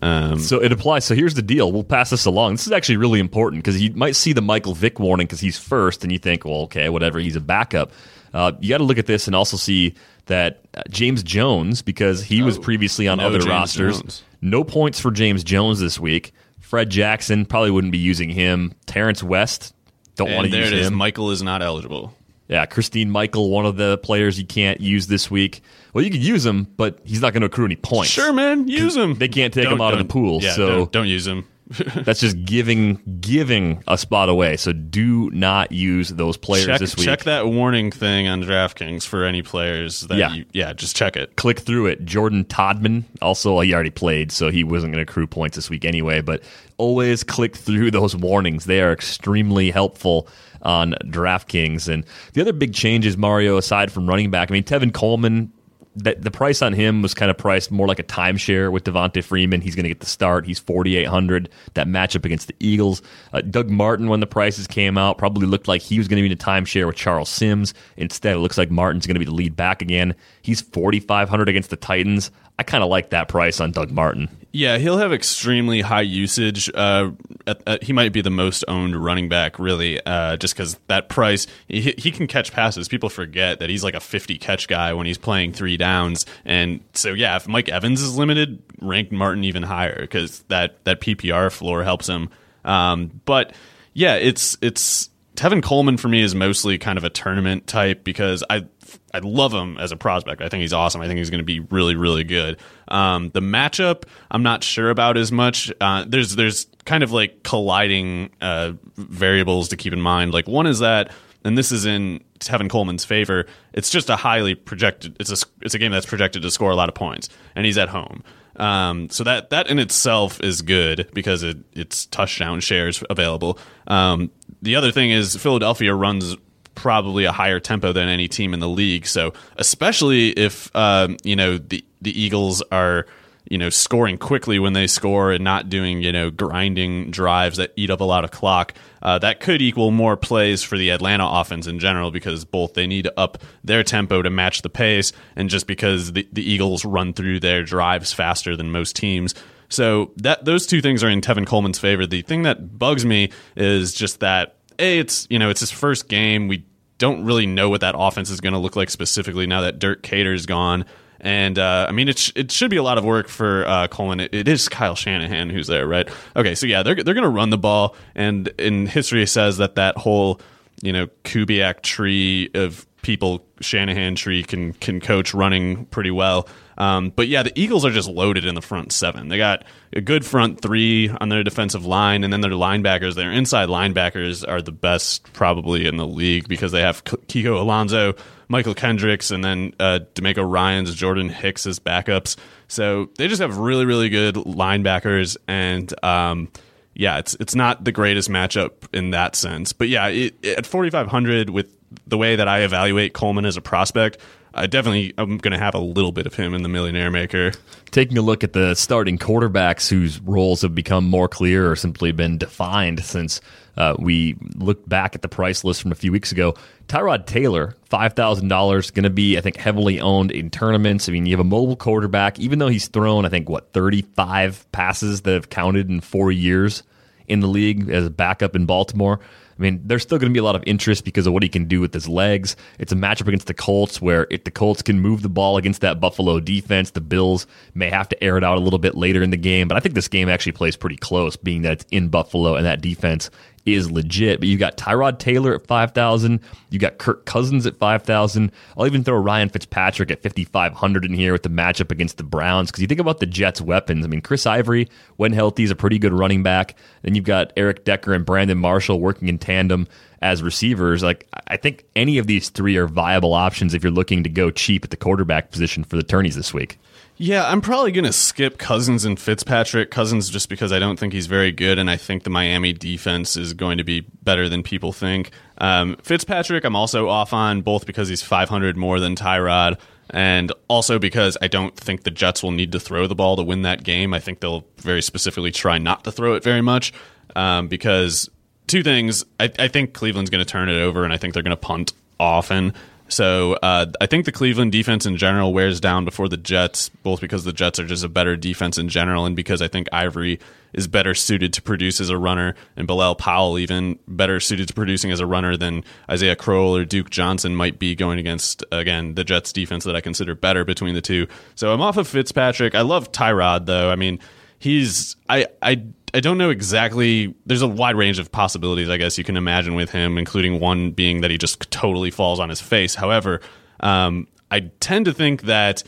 [0.00, 1.04] Um, so it applies.
[1.04, 1.70] So here's the deal.
[1.70, 2.54] We'll pass this along.
[2.54, 5.58] This is actually really important because you might see the Michael Vick warning because he's
[5.58, 7.92] first, and you think, well, okay, whatever, he's a backup.
[8.32, 9.94] Uh, you got to look at this and also see
[10.26, 14.22] that uh, James Jones, because he oh, was previously on no other James rosters, Jones.
[14.40, 16.32] no points for James Jones this week.
[16.60, 18.72] Fred Jackson probably wouldn't be using him.
[18.86, 19.74] Terrance West,
[20.16, 20.94] don't want to use him.
[20.94, 22.14] Michael is not eligible.
[22.48, 25.62] Yeah, Christine Michael, one of the players you can't use this week.
[25.92, 28.10] Well, you could use him, but he's not going to accrue any points.
[28.10, 29.14] Sure, man, use him.
[29.14, 30.42] They can't take don't, him out of the pool.
[30.42, 31.46] Yeah, so don't, don't use him.
[32.04, 34.56] That's just giving giving a spot away.
[34.56, 37.04] So do not use those players check, this week.
[37.06, 40.32] check that warning thing on DraftKings for any players that Yeah.
[40.32, 41.36] you, yeah, just check it.
[41.36, 42.04] click through it.
[42.04, 45.84] Jordan Todman, also he already played, so he wasn't going to accrue points this week
[45.84, 46.20] anyway.
[46.20, 46.42] But
[46.78, 50.28] always click through those warnings; they are extremely helpful
[50.62, 51.88] on DraftKings.
[51.92, 52.04] And
[52.34, 54.50] the other big change is Mario, aside from running back.
[54.50, 55.52] I mean, Tevin Coleman.
[55.96, 59.22] That the price on him was kind of priced more like a timeshare with Devonta
[59.22, 59.60] Freeman.
[59.60, 60.46] He's going to get the start.
[60.46, 61.50] He's forty eight hundred.
[61.74, 63.02] That matchup against the Eagles.
[63.32, 66.28] Uh, Doug Martin, when the prices came out, probably looked like he was going to
[66.28, 67.74] be in a timeshare with Charles Sims.
[67.96, 70.14] Instead, it looks like Martin's going to be the lead back again.
[70.40, 72.30] He's forty five hundred against the Titans.
[72.58, 74.28] I kind of like that price on Doug Martin.
[74.52, 76.70] Yeah, he'll have extremely high usage.
[76.74, 77.12] Uh,
[77.46, 81.08] at, at, he might be the most owned running back, really, uh, just because that
[81.08, 81.46] price.
[81.68, 82.86] He, he can catch passes.
[82.86, 86.26] People forget that he's like a 50 catch guy when he's playing three downs.
[86.44, 91.00] And so, yeah, if Mike Evans is limited, rank Martin even higher because that, that
[91.00, 92.30] PPR floor helps him.
[92.64, 93.54] Um, but
[93.94, 98.44] yeah, it's it's Tevin Coleman for me is mostly kind of a tournament type because
[98.48, 98.66] I
[99.14, 100.40] I love him as a prospect.
[100.42, 101.00] I think he's awesome.
[101.00, 102.58] I think he's going to be really really good.
[102.88, 105.72] Um, the matchup I'm not sure about as much.
[105.80, 110.32] Uh, there's there's kind of like colliding uh, variables to keep in mind.
[110.32, 111.12] Like one is that,
[111.44, 113.46] and this is in Tevin Coleman's favor.
[113.72, 115.16] It's just a highly projected.
[115.20, 117.78] It's a it's a game that's projected to score a lot of points, and he's
[117.78, 118.22] at home.
[118.56, 123.58] Um, so that that in itself is good because it, it's touchdown shares available.
[123.86, 126.36] Um, the other thing is Philadelphia runs
[126.74, 129.06] probably a higher tempo than any team in the league.
[129.06, 133.06] So especially if um, you know the the Eagles are
[133.52, 137.70] you know scoring quickly when they score and not doing you know grinding drives that
[137.76, 138.72] eat up a lot of clock.
[139.02, 142.86] Uh, that could equal more plays for the Atlanta offense in general because both they
[142.86, 146.82] need to up their tempo to match the pace, and just because the, the Eagles
[146.86, 149.34] run through their drives faster than most teams.
[149.68, 152.06] So that those two things are in Tevin Coleman's favor.
[152.06, 156.08] The thing that bugs me is just that a it's you know it's his first
[156.08, 156.48] game.
[156.48, 156.64] We
[156.96, 160.02] don't really know what that offense is going to look like specifically now that Dirk
[160.02, 160.86] Koetter's gone.
[161.22, 163.86] And uh, I mean, it, sh- it should be a lot of work for uh,
[163.86, 164.20] Coleman.
[164.20, 166.08] It, it is Kyle Shanahan who's there, right?
[166.34, 169.76] Okay, so yeah, they're they're going to run the ball, and in history says that
[169.76, 170.40] that whole
[170.82, 176.48] you know Kubiak tree of people Shanahan tree can can coach running pretty well.
[176.78, 179.28] Um, but yeah, the Eagles are just loaded in the front seven.
[179.28, 183.30] They got a good front three on their defensive line, and then their linebackers, their
[183.30, 188.14] inside linebackers are the best probably in the league because they have Kiko Alonso,
[188.50, 192.36] Mychal Kendricks, and then uh, DeMeco Ryans, Jordan Hicks as backups.
[192.68, 196.48] So they just have really, really good linebackers, and um,
[196.94, 199.72] yeah, it's it's not the greatest matchup in that sense.
[199.72, 201.74] But yeah, it, at 4,500 with
[202.06, 204.18] the way that I evaluate Coleman as a prospect,
[204.54, 207.52] I definitely I'm going to have a little bit of him in the Millionaire Maker.
[207.90, 212.12] Taking a look at the starting quarterbacks whose roles have become more clear or simply
[212.12, 213.40] been defined since
[213.76, 216.54] uh, we looked back at the price list from a few weeks ago.
[216.88, 221.08] Tyrod Taylor, five thousand dollars, going to be I think heavily owned in tournaments.
[221.08, 224.02] I mean, you have a mobile quarterback, even though he's thrown I think what thirty
[224.02, 226.82] five passes that have counted in four years
[227.28, 229.20] in the league as a backup in Baltimore.
[229.58, 231.48] I mean, there's still going to be a lot of interest because of what he
[231.48, 232.56] can do with his legs.
[232.78, 235.82] It's a matchup against the Colts where if the Colts can move the ball against
[235.82, 239.22] that Buffalo defense, the Bills may have to air it out a little bit later
[239.22, 239.68] in the game.
[239.68, 242.66] But I think this game actually plays pretty close, being that it's in Buffalo and
[242.66, 243.30] that defense
[243.64, 244.40] is legit.
[244.40, 246.40] But you got Tyrod Taylor at 5,000.
[246.70, 248.50] You got Kirk Cousins at 5,000.
[248.76, 252.70] I'll even throw Ryan Fitzpatrick at 5,500 in here with the matchup against the Browns.
[252.70, 254.04] Because you think about the Jets' weapons.
[254.04, 256.76] I mean, Chris Ivory, when healthy, is a pretty good running back.
[257.02, 259.86] Then you've got Eric Decker and Brandon Marshall working in tandem
[260.20, 261.02] as receivers.
[261.02, 264.50] Like, I think any of these three are viable options if you're looking to go
[264.50, 266.78] cheap at the quarterback position for the tourneys this week.
[267.22, 269.92] Yeah, I'm probably going to skip Cousins and Fitzpatrick.
[269.92, 273.36] Cousins just because I don't think he's very good, and I think the Miami defense
[273.36, 275.30] is going to be better than people think.
[275.58, 279.78] Um, Fitzpatrick, I'm also off on both because he's 500 more than Tyrod,
[280.10, 283.44] and also because I don't think the Jets will need to throw the ball to
[283.44, 284.14] win that game.
[284.14, 286.92] I think they'll very specifically try not to throw it very much
[287.36, 288.28] um, because
[288.66, 289.24] two things.
[289.38, 291.56] I, I think Cleveland's going to turn it over, and I think they're going to
[291.56, 292.74] punt often.
[293.12, 297.20] So uh, I think the Cleveland defense in general wears down before the Jets, both
[297.20, 300.40] because the Jets are just a better defense in general, and because I think Ivory
[300.72, 304.72] is better suited to produce as a runner, and Bilal Powell even better suited to
[304.72, 309.14] producing as a runner than Isaiah Crowell or Duke Johnson might be going against again
[309.14, 311.26] the Jets defense that I consider better between the two.
[311.54, 312.74] So I'm off of Fitzpatrick.
[312.74, 313.90] I love Tyrod though.
[313.90, 314.20] I mean,
[314.58, 315.84] he's I I
[316.14, 317.34] I don't know exactly.
[317.46, 320.90] There's a wide range of possibilities, I guess you can imagine with him, including one
[320.90, 322.94] being that he just totally falls on his face.
[322.94, 323.40] However,
[323.80, 325.82] um, I tend to think that,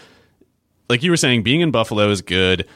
[0.89, 2.67] like you were saying, being in Buffalo is good.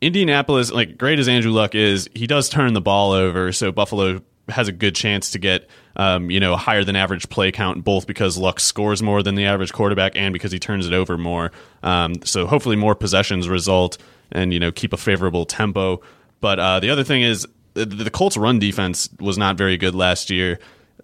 [0.00, 4.20] Indianapolis, like great as Andrew Luck is, he does turn the ball over, so Buffalo
[4.48, 8.06] has a good chance to get um, you know higher than average play count, both
[8.06, 11.52] because Luck scores more than the average quarterback and because he turns it over more.
[11.82, 13.98] Um, so hopefully more possessions result
[14.32, 16.00] and you know keep a favorable tempo.
[16.40, 20.30] But uh, the other thing is the, Colts' run defense was not very good last
[20.30, 20.58] year.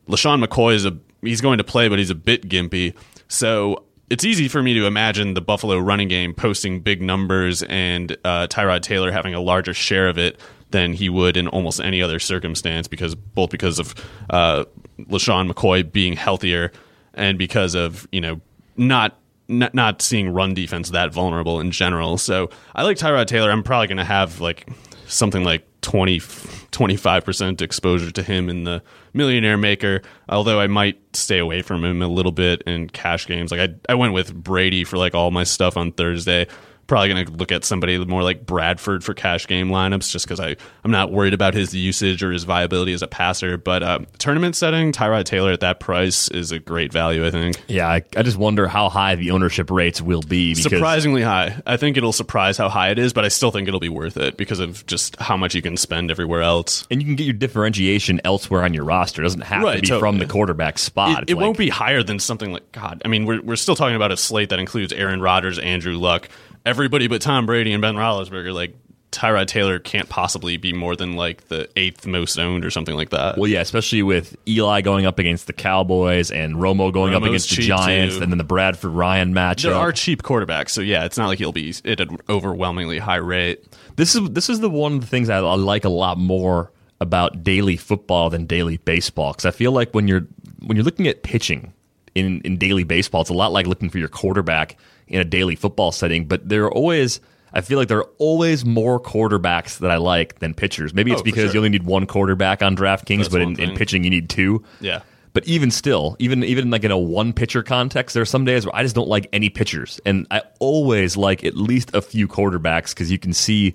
[0.08, 2.94] LeSean McCoy is a he's going to play, but he's a bit gimpy.
[3.28, 8.16] So it's easy for me to imagine the Buffalo running game posting big numbers and
[8.24, 10.38] uh, Tyrod Taylor having a larger share of it
[10.70, 13.94] than he would in almost any other circumstance because both because of
[14.30, 14.64] uh,
[15.00, 16.72] LeSean McCoy being healthier
[17.14, 18.40] and because of you know
[18.76, 19.18] not
[19.48, 22.16] not, not seeing run defense that vulnerable in general.
[22.16, 23.50] So I like Tyrod Taylor.
[23.50, 24.68] I'm probably going to have like
[25.12, 28.82] something like 20, 25% exposure to him in the
[29.12, 33.50] millionaire maker, although I might stay away from him a little bit in cash games.
[33.50, 36.46] Like I, I went with Brady for like all my stuff on Thursday
[36.86, 40.40] probably going to look at somebody more like Bradford for cash game lineups just because
[40.40, 43.56] I'm not worried about his usage or his viability as a passer.
[43.56, 47.62] But uh, tournament setting, Tyrod Taylor at that price is a great value, I think.
[47.68, 50.54] Yeah, I, I just wonder how high the ownership rates will be.
[50.54, 51.60] Because, Surprisingly high.
[51.66, 54.16] I think it'll surprise how high it is, but I still think it'll be worth
[54.16, 56.86] it because of just how much you can spend everywhere else.
[56.90, 59.22] And you can get your differentiation elsewhere on your roster.
[59.22, 60.00] It doesn't have right, to be totally.
[60.00, 61.22] from the quarterback spot.
[61.22, 63.76] It, it like, won't be higher than something like, God, I mean, we're, we're still
[63.76, 66.28] talking about a slate that includes Aaron Rodgers, Andrew Luck,
[66.64, 68.74] everybody but Tom Brady and Ben Roethlisberger, like
[69.12, 73.10] Tyrod Taylor can't possibly be more than like the eighth most owned or something like
[73.10, 73.36] that.
[73.36, 77.22] Well, yeah, especially with Eli going up against the Cowboys and Romo going Romo's up
[77.24, 78.22] against the Giants, too.
[78.22, 79.64] and then the Bradford Ryan matchup.
[79.64, 83.16] There are cheap quarterbacks, so yeah, it's not like he'll be at an overwhelmingly high
[83.16, 83.62] rate.
[83.96, 86.72] This is this is the one of the things I, I like a lot more
[86.98, 90.26] about daily football than daily baseball because I feel like when you're
[90.60, 91.74] when you're looking at pitching
[92.14, 94.78] in in daily baseball, it's a lot like looking for your quarterback
[95.08, 97.20] in a daily football setting, but there are always
[97.54, 100.94] I feel like there are always more quarterbacks that I like than pitchers.
[100.94, 101.52] Maybe it's oh, because sure.
[101.52, 104.64] you only need one quarterback on DraftKings, That's but in, in, pitching you need two.
[104.80, 105.02] Yeah.
[105.34, 108.66] But even still, even even like in a one pitcher context, there are some days
[108.66, 112.28] where I just don't like any pitchers, and I always like at least a few
[112.28, 113.74] quarterbacks because you can see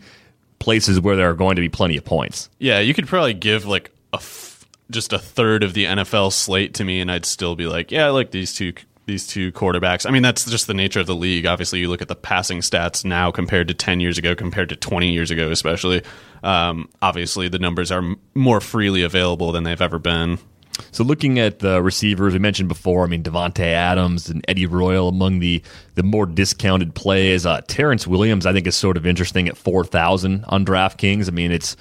[0.59, 2.49] places where there are going to be plenty of points.
[2.59, 6.75] Yeah, you could probably give like a f- just a third of the NFL slate
[6.75, 8.73] to me, and I'd still be like, yeah, I like these two
[9.07, 10.05] these two quarterbacks.
[10.05, 11.45] I mean, that's just the nature of the league.
[11.45, 14.75] Obviously, you look at the passing stats now compared to 10 years ago, compared to
[14.75, 16.03] 20 years ago, especially.
[16.43, 18.03] Um, obviously, the numbers are
[18.35, 20.37] more freely available than they've ever been.
[20.91, 25.07] So, looking at the receivers we mentioned before, I mean Davante Adams and Eddie Royal
[25.07, 25.63] among the
[25.95, 27.47] the more discounted plays.
[27.47, 31.27] Uh, Terrance Williams, I think, is sort of interesting at four thousand on DraftKings.
[31.27, 31.75] I mean, it's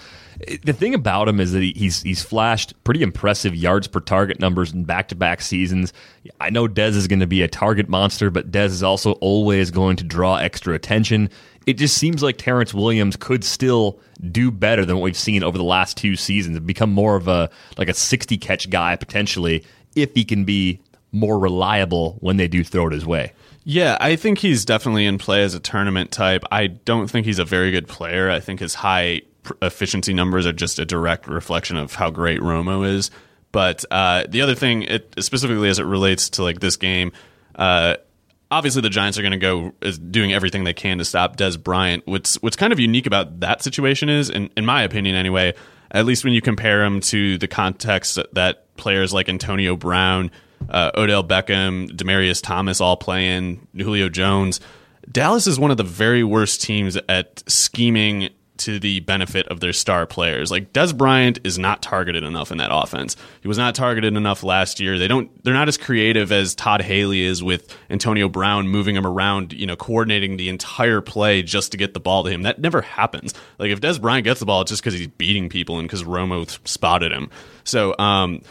[0.62, 4.72] the thing about him is that he's he's flashed pretty impressive yards per target numbers
[4.72, 5.92] in back to back seasons.
[6.40, 9.70] I know Dez is going to be a target monster, but Dez is also always
[9.70, 11.30] going to draw extra attention.
[11.66, 13.98] It just seems like Terrence Williams could still
[14.30, 17.28] do better than what we've seen over the last two seasons and become more of
[17.28, 19.64] a like a sixty catch guy potentially
[19.94, 20.80] if he can be
[21.12, 23.32] more reliable when they do throw it his way.
[23.64, 26.44] Yeah, I think he's definitely in play as a tournament type.
[26.52, 28.30] I don't think he's a very good player.
[28.30, 29.22] I think his high
[29.62, 33.10] efficiency numbers are just a direct reflection of how great Romo is.
[33.52, 37.12] But uh, the other thing, it, specifically as it relates to like this game,
[37.54, 37.96] uh,
[38.50, 41.62] obviously the Giants are going to go is doing everything they can to stop Dez
[41.62, 42.06] Bryant.
[42.06, 45.54] What's what's kind of unique about that situation is, in, in my opinion anyway,
[45.90, 50.30] at least when you compare him to the context that players like Antonio Brown,
[50.68, 54.60] uh, Odell Beckham, Demaryius Thomas all playing, Julio Jones.
[55.10, 59.72] Dallas is one of the very worst teams at scheming to the benefit of their
[59.72, 60.50] star players.
[60.50, 63.16] Like Dez Bryant is not targeted enough in that offense.
[63.40, 64.98] He was not targeted enough last year.
[64.98, 69.06] They don't they're not as creative as Todd Haley is with Antonio Brown moving him
[69.06, 72.42] around, you know, coordinating the entire play just to get the ball to him.
[72.42, 73.34] That never happens.
[73.58, 76.04] Like if Dez Bryant gets the ball, it's just because he's beating people and because
[76.04, 77.30] Romo spotted him.
[77.64, 78.42] So um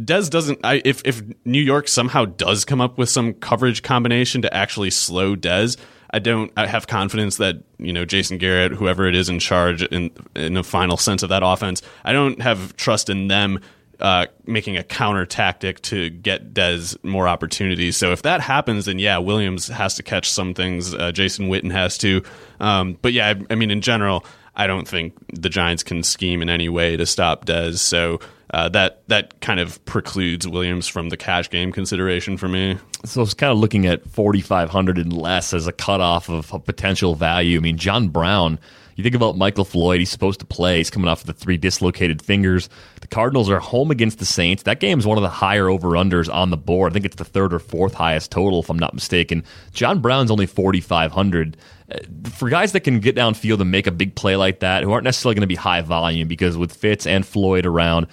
[0.00, 0.60] Dez doesn't.
[0.64, 4.90] I, if if New York somehow does come up with some coverage combination to actually
[4.90, 5.76] slow Dez,
[6.12, 9.82] I don't I have confidence that you know Jason Garrett, whoever it is in charge
[9.82, 13.60] in in the final sense of that offense, I don't have trust in them
[14.00, 17.96] uh, making a counter tactic to get Dez more opportunities.
[17.96, 20.94] So if that happens, then yeah, Williams has to catch some things.
[20.94, 22.22] Uh, Jason Witten has to.
[22.60, 24.24] Um, but yeah, I, I, mean, in general,
[24.56, 27.78] I don't think the Giants can scheme in any way to stop Dez.
[27.78, 28.20] So
[28.52, 32.78] uh, that that kind of precludes Williams from the cash game consideration for me.
[33.04, 37.58] So it's kind of looking at 4,500 and less as a cutoff of, potential value.
[37.58, 38.58] I mean, John Brown,
[38.96, 40.78] You think about Michael Floyd, he's supposed to play.
[40.78, 42.68] He's coming off of the three dislocated fingers.
[43.00, 44.64] The Cardinals are home against the Saints.
[44.64, 46.92] That game is one of the higher over-unders on the board.
[46.92, 49.44] I think it's the third or fourth highest total, if I'm not mistaken.
[49.72, 51.79] John Brown's only 4,500 uh,
[52.24, 55.04] for guys that can get downfield and make a big play like that, who aren't
[55.04, 58.06] necessarily going to be high volume, because with Fitz and Floyd around,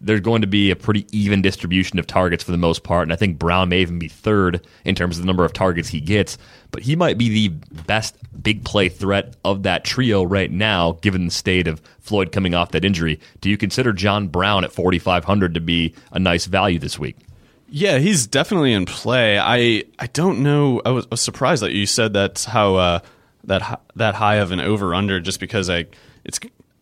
[0.00, 3.04] there's going to be a pretty even distribution of targets for the most part.
[3.04, 5.88] And I think Brown may even be third in terms of the number of targets
[5.88, 6.36] he gets.
[6.70, 7.48] But he might be the
[7.86, 12.54] best big play threat of that trio right now, given the state of Floyd coming
[12.54, 13.18] off that injury.
[13.40, 17.16] Do you consider John Brown at 4,500 to be a nice value this week?
[17.68, 19.38] Yeah, he's definitely in play.
[19.38, 20.82] I I don't know.
[20.84, 22.98] I was, I was surprised that you said that's how uh,
[23.46, 25.86] that that high of an over under, just because I
[26.24, 26.38] it's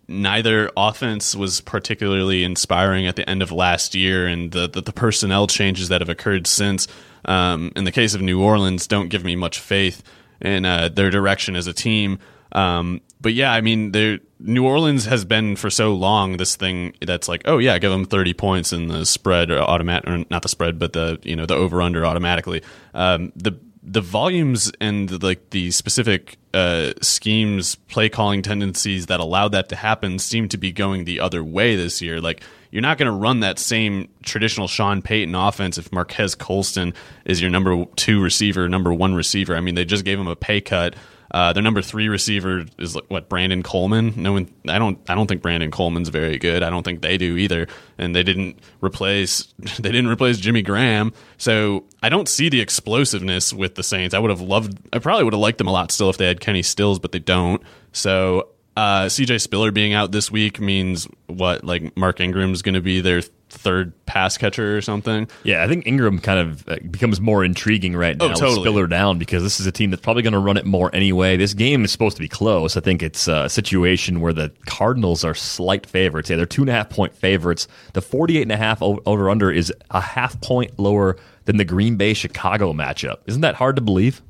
[0.09, 4.93] neither offense was particularly inspiring at the end of last year, and the the, the
[4.93, 6.89] personnel changes that have occurred since.
[7.25, 10.03] Um, in the case of New Orleans, don't give me much faith
[10.41, 12.19] in uh, their direction as a team.
[12.51, 13.93] Um, but yeah, I mean,
[14.41, 18.05] New Orleans has been for so long this thing that's like, oh yeah, give them
[18.05, 21.47] thirty points in the spread or automatic, or not the spread, but the you know
[21.47, 22.63] the over under automatically.
[22.93, 29.21] Um, the the volumes and the, like the specific uh, schemes, play calling tendencies that
[29.21, 32.21] allow that to happen seem to be going the other way this year.
[32.21, 36.95] Like you're not going to run that same traditional Sean Payton offense if Marques Colston
[37.25, 39.57] is your number two receiver, number one receiver.
[39.57, 40.95] I mean, they just gave him a pay cut
[41.33, 44.13] uh, their number three receiver is what Brandon Coleman.
[44.17, 46.63] No one, I don't, I don't think Brandon Coleman's very good.
[46.63, 47.69] I don't think they do either.
[47.97, 51.13] And they didn't replace, they didn't replace Jimmy Graham.
[51.39, 54.15] So I don't see the explosiveness with the Saints.
[54.15, 56.27] I would have loved, I probably would have liked them a lot still if they
[56.27, 57.63] had Kenny Stills, but they don't.
[57.93, 61.65] So uh, CJ Spiller being out this week means what?
[61.65, 63.23] Like Mark Ingram's going to be their
[63.53, 65.29] third pass catcher or something.
[65.45, 68.33] Yeah, I think Ingram kind of uh, becomes more intriguing right oh, now.
[68.33, 68.63] Oh, totally.
[68.63, 71.37] Spiller down because this is a team that's probably going to run it more anyway.
[71.37, 72.77] This game is supposed to be close.
[72.77, 76.31] I think it's a situation where the Cardinals are slight favorites.
[76.31, 77.69] Yeah, they're two and a half point favorites.
[77.93, 81.97] The 48 and a half over under is a half point lower than the Green
[81.97, 83.19] Bay Chicago matchup.
[83.27, 84.23] Isn't that hard to believe?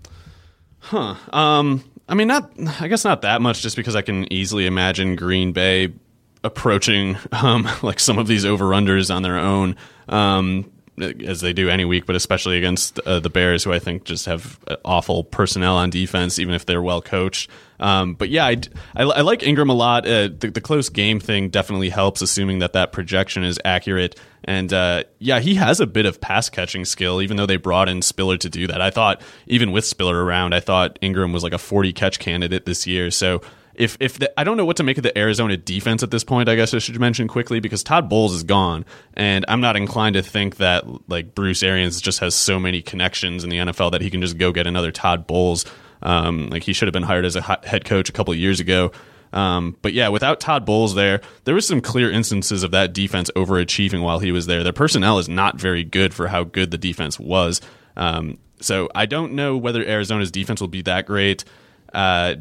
[0.80, 1.14] Huh.
[1.32, 2.50] Um, I mean, not.
[2.80, 5.92] I guess not that much, just because I can easily imagine Green Bay
[6.44, 9.76] approaching um, like some of these over unders on their own,
[10.08, 14.04] um, as they do any week, but especially against uh, the Bears, who I think
[14.04, 17.50] just have awful personnel on defense, even if they're well coached.
[17.80, 18.60] Um, but yeah, I,
[18.94, 20.06] I, I, like Ingram a lot.
[20.06, 24.20] Uh, the, the, close game thing definitely helps, assuming that that projection is accurate.
[24.44, 27.88] And uh, yeah, he has a bit of pass catching skill, even though they brought
[27.88, 28.80] in Spiller to do that.
[28.80, 32.66] I thought, even with Spiller around, I thought Ingram was like a 40 catch candidate
[32.66, 33.10] this year.
[33.10, 33.42] So
[33.74, 36.24] if if the, I don't know what to make of the Arizona defense at this
[36.24, 39.76] point, I guess I should mention quickly because Todd Bowles is gone, and I'm not
[39.76, 43.92] inclined to think that like Bruce Arians just has so many connections in the NFL
[43.92, 45.64] that he can just go get another Todd Bowles.
[46.02, 48.90] Um, like he should have been hired as a head coach a couple years ago.
[49.32, 53.30] Um, but yeah, without Todd Bowles there, there was some clear instances of that defense
[53.34, 54.62] overachieving while he was there.
[54.62, 57.60] Their personnel is not very good for how good the defense was.
[57.96, 61.44] Um, so I don't know whether Arizona's defense will be that great.
[61.92, 62.36] Uh,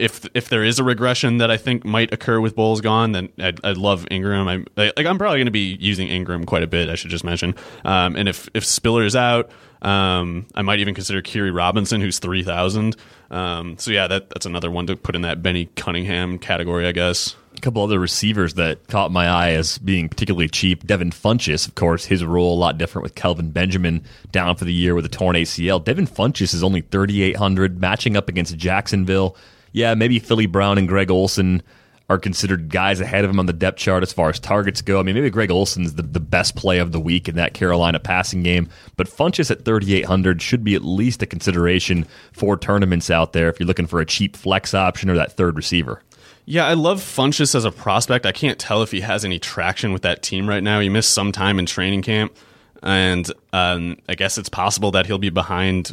[0.00, 3.28] if if there is a regression that I think might occur with Bowles gone, then
[3.38, 4.48] I'd, I'd love Ingram.
[4.48, 6.88] I like I'm probably going to be using Ingram quite a bit.
[6.88, 7.54] I should just mention.
[7.84, 9.50] Um, and if if Spiller is out,
[9.82, 12.96] um, I might even consider Khiry Robinson, who's three thousand.
[13.30, 16.92] Um, so yeah, that that's another one to put in that Benny Cunningham category, I
[16.92, 17.36] guess.
[17.56, 20.86] A couple other receivers that caught my eye as being particularly cheap.
[20.86, 24.72] Devin Funchess, of course, his role a lot different with Kelvin Benjamin down for the
[24.72, 25.84] year with a torn ACL.
[25.84, 29.36] Devin Funchess is only 3,800, matching up against Jacksonville
[29.72, 31.62] yeah, maybe Philly Brown and Greg Olsen
[32.10, 34.98] are considered guys ahead of him on the depth chart as far as targets go.
[34.98, 38.00] I mean, maybe Greg Olsen's the, the best play of the week in that Carolina
[38.00, 43.32] passing game, but Funchess at 3,800 should be at least a consideration for tournaments out
[43.32, 46.02] there if you're looking for a cheap flex option or that third receiver.
[46.46, 48.26] Yeah, I love Funchess as a prospect.
[48.26, 50.80] I can't tell if he has any traction with that team right now.
[50.80, 52.36] He missed some time in training camp,
[52.82, 55.92] and um, I guess it's possible that he'll be behind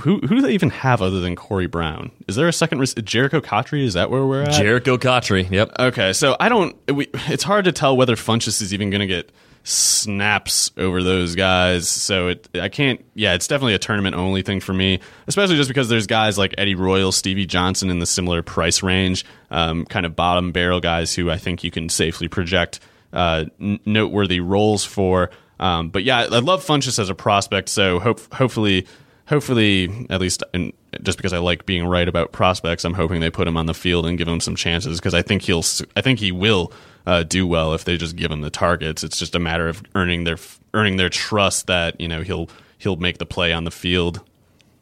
[0.00, 2.10] who who do they even have other than Corey Brown?
[2.26, 3.84] Is there a second Jerricho Cotchery?
[3.84, 4.50] Is that where we're at?
[4.50, 5.46] Jerricho Cotchery.
[5.50, 5.72] Yep.
[5.78, 6.76] Okay, so I don't.
[6.92, 9.30] We, it's hard to tell whether Funchess is even going to get
[9.64, 11.88] snaps over those guys.
[11.88, 13.04] So it, I can't.
[13.14, 16.54] Yeah, it's definitely a tournament only thing for me, especially just because there's guys like
[16.58, 21.14] Eddie Royal, Stevie Johnson in the similar price range, um, kind of bottom barrel guys
[21.14, 22.80] who I think you can safely project
[23.12, 25.30] uh, n- noteworthy roles for.
[25.60, 27.68] Um, but yeah, I love Funchess as a prospect.
[27.68, 28.86] So hope, hopefully
[29.28, 30.72] hopefully, at least in,
[31.02, 33.74] just because I like being right about prospects, I'm hoping they put him on the
[33.74, 35.64] field and give him some chances because I think he'll,
[35.96, 36.72] I think he will
[37.06, 39.04] uh, do well if they just give him the targets.
[39.04, 40.38] It's just a matter of earning their
[40.74, 42.48] earning their trust that you know he'll
[42.78, 44.20] he'll make the play on the field.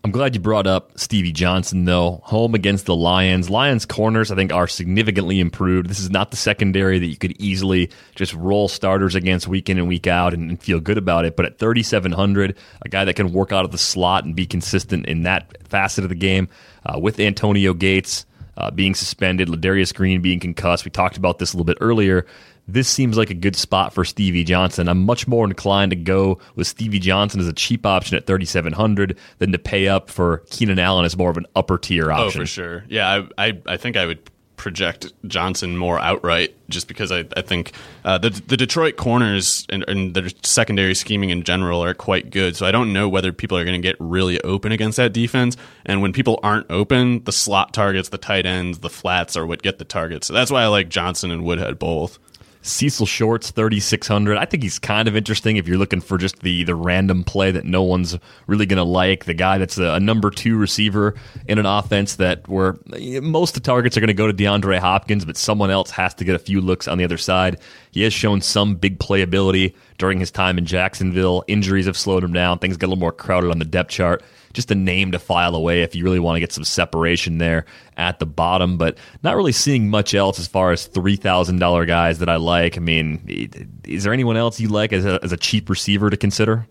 [0.07, 2.21] I'm glad you brought up Stevie Johnson, though.
[2.27, 3.51] Home against the Lions.
[3.51, 5.89] Lions corners, I think, are significantly improved.
[5.89, 9.79] This is not the secondary that you could easily just roll starters against week in
[9.79, 11.35] and week out and, and feel good about it.
[11.35, 15.07] But at 3,700, a guy that can work out of the slot and be consistent
[15.07, 16.51] in that facet of the game
[16.85, 18.27] uh, with Antonio Gates.
[18.57, 20.85] Uh, being suspended, Ladarius Green being concussed.
[20.85, 22.27] We talked about this a little bit earlier
[22.69, 24.89] this seems like a good spot for Stevie Johnson.
[24.89, 29.17] I'm much more inclined to go with Stevie Johnson as a cheap option at 3,700
[29.39, 32.41] than to pay up for Keenan Allen as more of an upper tier option.
[32.41, 32.85] Oh, for sure.
[32.89, 37.43] Yeah, I, I, I think I would project Johnson more outright just because I, I
[37.43, 37.73] think
[38.05, 42.57] uh, the the Detroit corners and, and their secondary scheming in general are quite good.
[42.57, 45.57] So I don't know whether people are going to get really open against that defense.
[45.85, 49.63] And when people aren't open, the slot targets, the tight ends, the flats are what
[49.63, 50.27] get the targets.
[50.27, 52.19] So that's why I like Johnson and Woodhead both.
[52.67, 54.37] Cecil Shorts, 3,600.
[54.37, 57.51] I think he's kind of interesting if you're looking for just the, the random play
[57.51, 59.25] that no one's really going to like.
[59.25, 61.15] The guy that's a, a, number two receiver
[61.47, 64.35] in an offense that where eh, most of the targets are going to go to
[64.35, 67.59] DeAndre Hopkins, but someone else has to get a few looks on the other side.
[67.93, 71.45] He has shown some big playability during his time in Jacksonville.
[71.47, 72.59] Injuries have slowed him down.
[72.59, 74.23] Things get a little more crowded on the depth chart
[74.57, 77.67] just a name to file away if you really want to get some separation there
[77.97, 78.79] at the bottom.
[78.79, 82.37] But not really seeing much else as far as three thousand dollar guys that I
[82.37, 82.77] like.
[82.77, 86.17] I mean, is there anyone else you like as a, as a cheap receiver to
[86.17, 86.67] consider?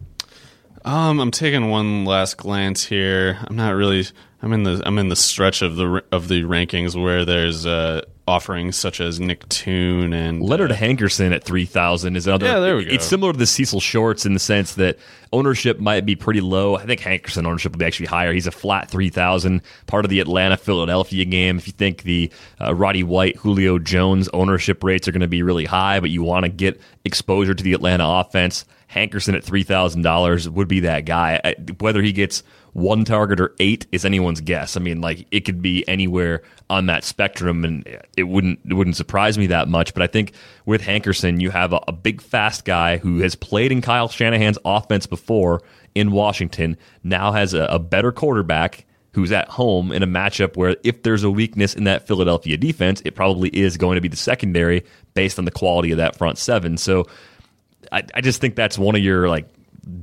[0.83, 3.38] Um, I'm taking one last glance here.
[3.47, 4.05] I'm not really.
[4.46, 8.02] I'm in the I'm in the stretch of the of the rankings where there's uh,
[8.28, 12.46] offerings such as Nick Toon and Leonard uh, Hankerson at three thousand is another.
[12.46, 12.91] Yeah, there we go.
[12.91, 15.00] It's similar to the Cecil Shorts in the sense that
[15.34, 16.76] ownership might be pretty low.
[16.76, 18.34] I think Hankerson ownership will be actually higher.
[18.34, 21.58] He's a flat three thousand, part of the Atlanta Philadelphia game.
[21.58, 22.32] If you think the
[22.62, 26.22] uh, Roddy White, Julio Jones ownership rates are going to be really high, but you
[26.22, 30.82] want to get exposure to the Atlanta offense, Hankerson at three thousand dollars would be
[30.82, 31.56] that guy.
[31.80, 32.43] Whether he gets
[32.76, 34.76] one target or eight is anyone's guess.
[34.76, 38.97] I mean, like it could be anywhere on that spectrum, and it wouldn't it wouldn't
[38.97, 39.93] surprise me that much.
[39.93, 40.34] But I think
[40.65, 44.57] with Hankerson, you have a, a big, fast guy who has played in Kyle Shanahan's
[44.65, 45.61] offense before
[45.95, 46.76] in Washington.
[47.01, 51.23] Now has a, a better quarterback who's at home in a matchup where if there's
[51.23, 55.39] a weakness in that Philadelphia defense, it probably is going to be the secondary based
[55.39, 56.76] on the quality of that front seven.
[56.76, 57.07] So
[57.89, 59.47] I, I just think that's one of your like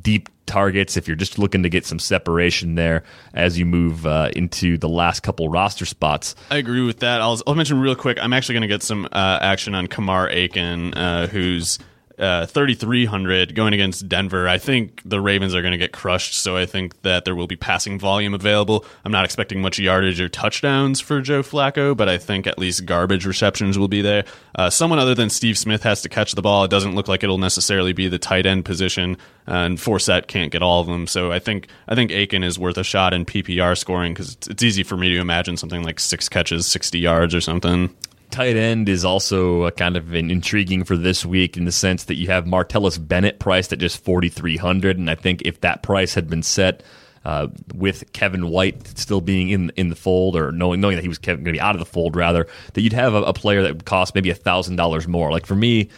[0.02, 3.04] deep targets if you're just looking to get some separation there
[3.34, 6.34] as you move uh, into the last couple roster spots.
[6.50, 7.20] I agree with that.
[7.20, 8.18] I'll, I'll mention real quick.
[8.20, 11.78] I'm actually going to get some uh, action on Kamar Aiken, uh, who's
[12.18, 14.48] uh, 3,300 going against Denver.
[14.48, 17.46] I think the Ravens are going to get crushed, so I think that there will
[17.46, 18.84] be passing volume available.
[19.04, 22.84] I'm not expecting much yardage or touchdowns for Joe Flacco, but I think at least
[22.86, 24.24] garbage receptions will be there.
[24.54, 26.64] Uh, someone other than Steve Smith has to catch the ball.
[26.64, 29.16] It doesn't look like it'll necessarily be the tight end position,
[29.48, 31.06] uh, and Forsett can't get all of them.
[31.06, 34.48] So I think I think Aiken is worth a shot in PPR scoring because it's,
[34.48, 37.94] it's easy for me to imagine something like six catches, 60 yards or something
[38.32, 42.16] tight end is also kind of an intriguing for this week in the sense that
[42.16, 46.28] you have Martellus Bennett priced at just 4300 and I think if that price had
[46.28, 46.82] been set
[47.24, 51.08] uh, with Kevin White still being in in the fold, or knowing knowing that he
[51.08, 53.62] was going to be out of the fold, rather that you'd have a, a player
[53.62, 55.30] that would cost maybe thousand dollars more.
[55.30, 55.88] Like for me,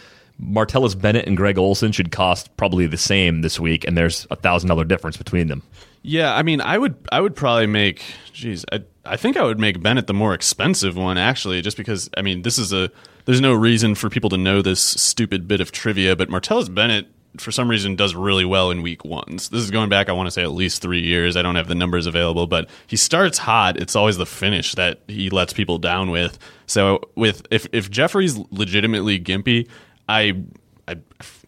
[0.43, 4.37] Martellus Bennett and Greg Olsen should cost probably the same this week, and there's a
[4.37, 5.62] thousand dollar difference between them.
[6.03, 9.61] Yeah, I mean, I would I would probably make, geez, I I think I would
[9.61, 12.91] make Bennett the more expensive one actually, just because I mean this is a
[13.25, 17.07] there's no reason for people to know this stupid bit of trivia, but Martellus Bennett
[17.39, 19.49] for some reason does really well in week ones.
[19.49, 21.37] This is going back, I want to say at least three years.
[21.37, 23.77] I don't have the numbers available, but he starts hot.
[23.77, 26.39] It's always the finish that he lets people down with.
[26.67, 29.69] So with if if Jeffery's legitimately gimpy,
[30.09, 30.43] I
[30.87, 30.97] I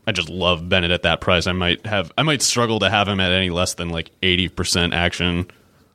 [0.07, 1.47] I just love Bennett at that price.
[1.47, 4.49] I might have I might struggle to have him at any less than like eighty
[4.49, 5.47] percent action.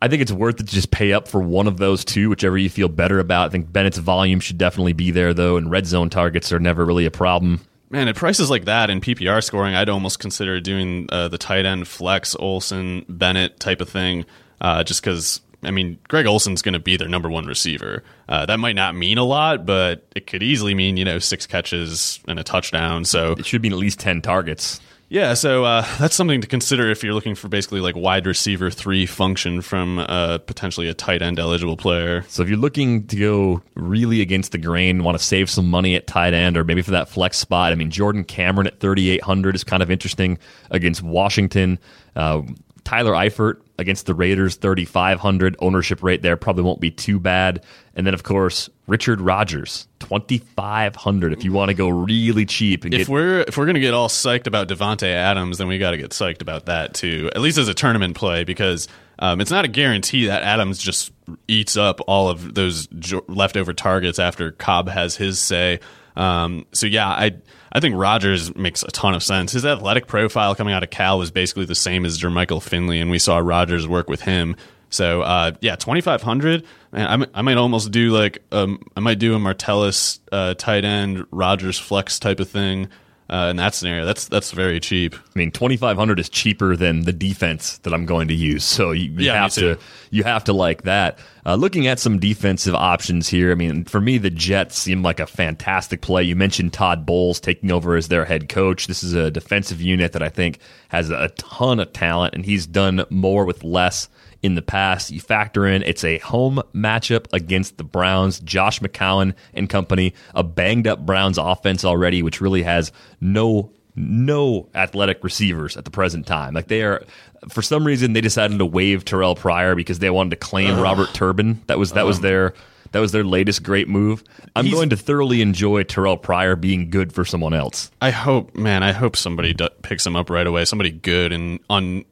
[0.02, 2.58] I think it's worth it to just pay up for one of those two, whichever
[2.58, 3.48] you feel better about.
[3.48, 6.84] I think Bennett's volume should definitely be there, though, and red zone targets are never
[6.84, 7.62] really a problem.
[7.92, 11.66] Man, at prices like that in PPR scoring, I'd almost consider doing uh, the tight
[11.66, 14.26] end flex Olsen Bennett type of thing,
[14.60, 15.42] uh, just because.
[15.64, 18.02] I mean, Greg Olsen's going to be their number one receiver.
[18.28, 21.46] Uh, that might not mean a lot, but it could easily mean you know six
[21.46, 23.06] catches and a touchdown.
[23.06, 24.82] So it should mean at least ten targets.
[25.12, 28.72] Yeah, so uh, that's something to consider if you're looking for basically like wide receiver
[28.72, 32.24] three function from uh, potentially a tight end eligible player.
[32.30, 35.98] So if you're looking to go really against the grain, want to save some money
[35.98, 39.54] at tight end or maybe for that flex spot, I mean Jordan Cameron at 3,800
[39.54, 40.38] is kind of interesting
[40.70, 41.78] against Washington.
[42.16, 42.44] Uh,
[42.86, 47.64] Tyler Eifert against the Raiders, 3,500 ownership rate there probably won't be too bad.
[47.96, 52.86] And then, of course, Richard Rodgers, 2,500 if you want to go really cheap.
[52.86, 55.92] if get- we're if we're gonna get all psyched about Davante Adams, then we got
[55.92, 57.30] to get psyched about that too.
[57.36, 58.88] At least as a tournament play, because
[59.20, 61.12] Um, it's not a guarantee that Adams just
[61.48, 65.80] eats up all of those jo- leftover targets after Cobb has his say.
[66.16, 67.34] Um, so yeah, I
[67.72, 69.54] I think Rodgers makes a ton of sense.
[69.54, 73.10] His athletic profile coming out of Cal was basically the same as Jermichael Finley, and
[73.10, 74.56] we saw Rodgers work with him.
[74.90, 76.66] So uh, yeah, twenty five hundred.
[76.92, 81.26] I, I might almost do like um, I might do a Martellus uh, tight end
[81.32, 82.90] Rodgers flex type of thing.
[83.32, 85.16] Uh, in that scenario, that's that's very cheap.
[85.16, 88.66] I mean, twenty five hundred is cheaper than the defense that I'm going to use,
[88.66, 89.78] so you, you Yeah, have to
[90.10, 91.18] you have to like that.
[91.46, 95.22] Uh, looking at some defensive options here, I mean, for me, the Jets seem like
[95.22, 96.24] a fantastic play.
[96.24, 98.88] You mentioned Todd Bowles taking over as their head coach.
[98.88, 100.60] This is a defensive unit that I think
[100.90, 104.10] has a ton of talent, and he's done more with less
[104.44, 105.12] in the past.
[105.12, 110.44] You factor in it's a home matchup against the Browns, Josh McCown and company, a
[110.44, 116.26] banged up Browns offense already, which really has no no athletic receivers at the present
[116.26, 116.54] time.
[116.54, 117.04] Like they are
[117.50, 121.10] for some reason they decided to waive Terrell Pryor because they wanted to claim Robert
[121.14, 121.62] Turbin.
[121.68, 122.54] That was that was their
[122.94, 124.24] that was their latest great move.
[124.56, 127.90] I'm He's- going to thoroughly enjoy Terrell Pryor being good for someone else.
[128.02, 130.66] I hope, man, I hope somebody do- picks him up right away.
[130.66, 132.04] Somebody good and on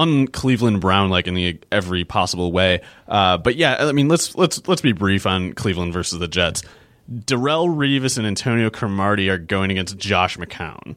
[0.00, 2.80] on Cleveland Brown like in the every possible way.
[3.06, 6.62] Uh, but yeah, I mean, let's let's let's be brief on Cleveland versus the Jets.
[7.12, 10.96] Darrelle Revis and Antonio Cromartie are going against Josh McCown.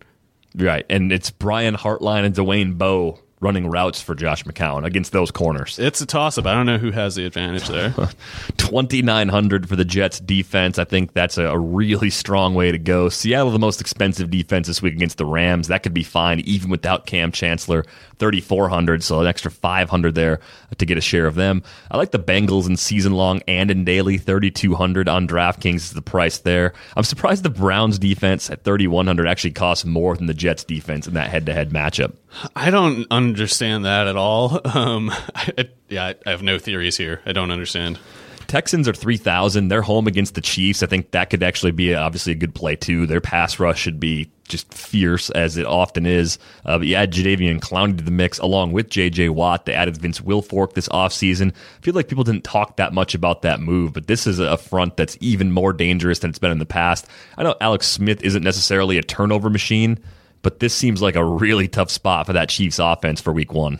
[0.55, 0.85] Right.
[0.89, 5.77] And it's Brian Hartline and Dwayne Bowe running routes for Josh McCown against those corners.
[5.77, 6.45] It's a toss up.
[6.45, 7.93] I don't know who has the advantage there.
[8.57, 10.79] 2900 for the Jets defense.
[10.79, 13.09] I think that's a really strong way to go.
[13.09, 15.67] Seattle the most expensive defense this week against the Rams.
[15.67, 17.85] That could be fine even without Kam Chancellor.
[18.19, 20.39] 3400, so an extra 500 there
[20.77, 21.63] to get a share of them.
[21.91, 26.01] I like the Bengals in season long and in daily 3200 on DraftKings is the
[26.01, 26.73] price there.
[26.95, 31.13] I'm surprised the Browns defense at 3100 actually costs more than the Jets defense in
[31.15, 32.13] that head-to-head matchup.
[32.55, 34.59] I don't understand that at all.
[34.73, 37.21] Um, I, yeah, I- I have no theories here.
[37.27, 37.99] I don't understand.
[38.47, 39.67] Texans are 3,000.
[39.67, 40.81] They're home against the Chiefs.
[40.83, 43.05] I think that could actually be a, obviously a good play, too.
[43.05, 46.37] Their pass rush should be just fierce, as it often is.
[46.65, 49.29] Uh, but you add Jadeveon Clowney to the mix along with J.J.
[49.29, 49.65] Watt.
[49.65, 51.51] They added Vince Wilfork this offseason.
[51.51, 54.57] I feel like people didn't talk that much about that move, but this is a
[54.57, 57.07] front that's even more dangerous than it's been in the past.
[57.37, 59.99] I know Alex Smith isn't necessarily a turnover machine,
[60.41, 63.79] but this seems like a really tough spot for that Chiefs offense for week one.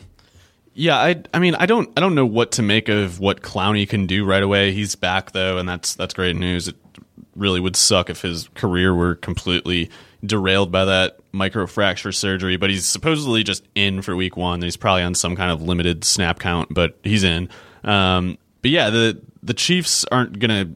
[0.76, 3.88] Yeah, I I mean I don't I don't know what to make of what Clowney
[3.88, 4.72] can do right away.
[4.72, 6.68] He's back though, and that's that's great news.
[6.68, 6.76] It
[7.36, 9.92] really would suck if his career were completely
[10.26, 12.58] derailed by that microfracture surgery.
[12.58, 14.62] But he's supposedly just in for week one.
[14.62, 17.50] He's probably on some kind of limited snap count, but he's in.
[17.84, 20.70] Um, but yeah, the the Chiefs aren't gonna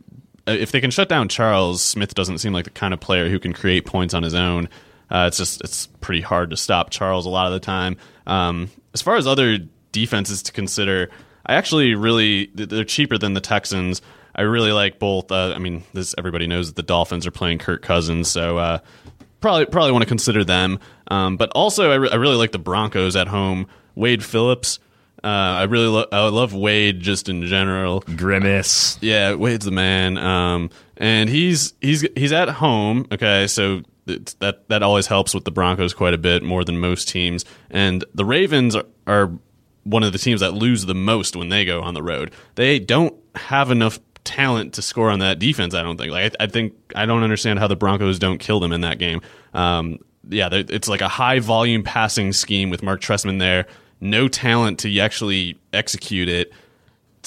[0.46, 2.14] if they can shut down Charles Smith.
[2.14, 4.70] Doesn't seem like the kind of player who can create points on his own.
[5.10, 7.98] Uh, it's just it's pretty hard to stop Charles a lot of the time.
[8.26, 9.60] Um, as far as other
[9.92, 11.10] defenses to consider,
[11.46, 14.02] I actually really they're cheaper than the Texans.
[14.36, 15.32] I really like both.
[15.32, 18.80] Uh, I mean, this everybody knows that the Dolphins are playing Kirk Cousins, so uh,
[19.42, 20.80] probably probably want to consider them.
[21.10, 23.68] Um, but also, I, re- I really like the Broncos at home.
[23.96, 24.80] Wade Phillips.
[25.24, 28.02] Uh, I really lo- I love Wade just in general.
[28.02, 28.98] Grimace.
[29.02, 30.18] Yeah, Wade's the man.
[30.18, 33.08] Um, and he's he's he's at home.
[33.12, 36.80] Okay, so it's, that that always helps with the Broncos quite a bit more than
[36.80, 37.46] most teams.
[37.70, 39.32] And the Ravens are, are
[39.84, 42.32] one of the teams that lose the most when they go on the road.
[42.56, 45.74] They don't have enough talent to score on that defense.
[45.74, 46.12] I don't think.
[46.12, 49.00] Like I, I think I don't understand how the Broncos don't kill them in that
[49.00, 49.22] game.
[49.54, 50.00] Um,
[50.30, 53.66] yeah, it's like a high volume passing scheme with Marc Trestman there.
[54.02, 56.52] No talent to actually execute it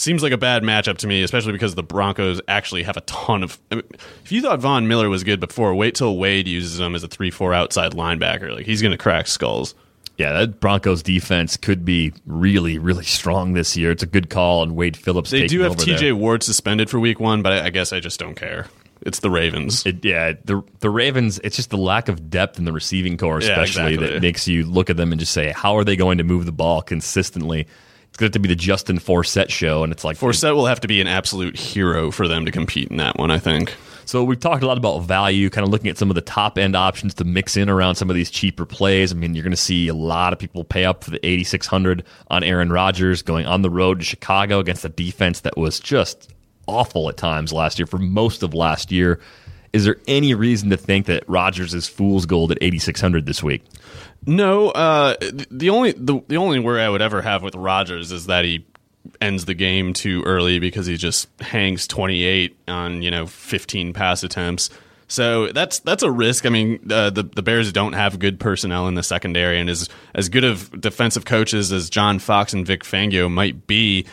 [0.00, 3.42] seems like a bad matchup to me, especially because the Broncos actually have a ton
[3.42, 3.58] of.
[3.70, 3.84] I mean,
[4.24, 7.08] if you thought Von Miller was good before, wait till Wade uses him as a
[7.08, 8.54] three-four outside linebacker.
[8.54, 9.74] Like he's going to crack skulls.
[10.20, 13.90] Yeah, that Broncos defense could be really, really strong this year.
[13.90, 15.30] It's a good call on Wade Phillips.
[15.30, 15.96] They do have T.J.
[15.96, 16.14] there.
[16.14, 18.66] Ward suspended for Week One, but I, I guess I just don't care.
[19.00, 19.86] It's the Ravens.
[19.86, 21.38] It, yeah, the the Ravens.
[21.42, 24.12] It's just the lack of depth in the receiving corps, Yeah, especially exactly.
[24.14, 26.44] that makes you look at them and just say, how are they going to move
[26.44, 27.60] the ball consistently?
[28.08, 30.66] It's going to have to be the Justin Forsett show, and it's like Forsett will
[30.66, 33.30] have to be an absolute hero for them to compete in that one.
[33.30, 33.74] I think.
[34.10, 36.58] So we've talked a lot about value, kind of looking at some of the top
[36.58, 39.12] end options to mix in around some of these cheaper plays.
[39.12, 42.02] I mean, you're going to see a lot of people pay up for the 8600
[42.28, 46.34] on Aaron Rodgers going on the road to Chicago against a defense that was just
[46.66, 49.20] awful at times last year for most of last year.
[49.72, 53.62] Is there any reason to think that Rodgers is fool's gold at 8600 this week?
[54.26, 55.14] No, uh,
[55.52, 58.66] the only the, the only worry I would ever have with Rodgers is that he
[59.20, 64.22] ends the game too early because he just hangs 28 on you know 15 pass
[64.22, 64.70] attempts.
[65.08, 66.46] So that's that's a risk.
[66.46, 69.88] I mean, uh, the the Bears don't have good personnel in the secondary, and as
[70.14, 74.06] as good of defensive coaches as John Fox and Vic Fangio might be,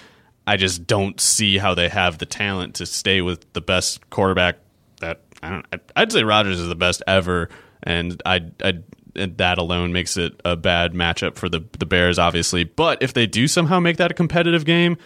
[0.48, 4.58] I just don't see how they have the talent to stay with the best quarterback.
[5.00, 5.66] That I don't.
[5.96, 7.50] I'd say Rodgers is the best ever,
[7.84, 8.80] and I I
[9.18, 12.64] that alone makes it a bad matchup for the the Bears, obviously.
[12.64, 14.98] But if they do somehow make that a competitive game,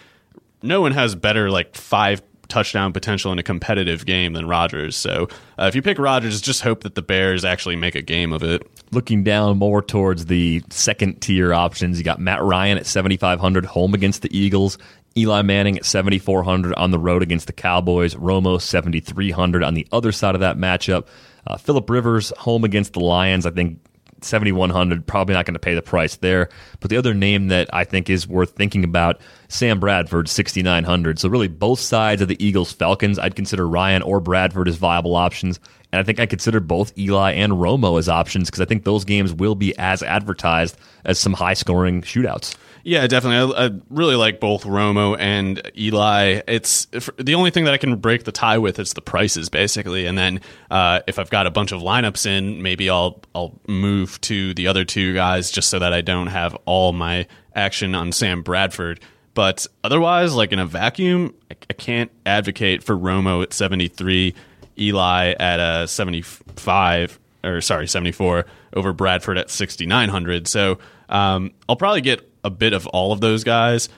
[0.62, 4.94] no one has better like five touchdown potential in a competitive game than Rodgers.
[4.94, 8.30] So uh, if you pick Rodgers, just hope that the Bears actually make a game
[8.32, 8.62] of it.
[8.90, 13.94] Looking down more towards the second tier options, you got Matt Ryan at 7,500 home
[13.94, 14.76] against the Eagles.
[15.16, 18.14] Eli Manning at 7,400 on the road against the Cowboys.
[18.14, 21.06] Romo 7,300 on the other side of that matchup.
[21.46, 23.46] Uh, Philip Rivers home against the Lions.
[23.46, 23.78] I think
[24.24, 26.48] 7100 probably not going to pay the price there.
[26.80, 31.28] But the other name that i think is worth thinking about sam bradford 6900 so
[31.28, 35.60] really both sides of the eagles falcons i'd consider ryan or bradford as viable options.
[35.92, 39.04] And i think i consider both eli and romo as options because i think those
[39.04, 43.54] games will be as advertised as some high scoring shootouts yeah, definitely.
[43.54, 46.40] I, I, really like both Romo and Eli.
[46.48, 46.86] It's
[47.18, 50.06] the only thing that I can break the tie with is the prices, basically.
[50.06, 54.20] And then uh, if I've got a bunch of lineups in, maybe I'll I'll move
[54.22, 58.10] to the other two guys just so that I don't have all my action on
[58.12, 59.00] Sam Bradford.
[59.34, 64.34] But otherwise, like in a vacuum, I, I can't advocate for Romo at seventy three,
[64.76, 70.48] Eli at a seventy five, or sorry, seventy four over Bradford at sixty nine hundred.
[70.48, 70.78] So
[71.12, 73.88] um, I'll probably get a bit of all of those guys.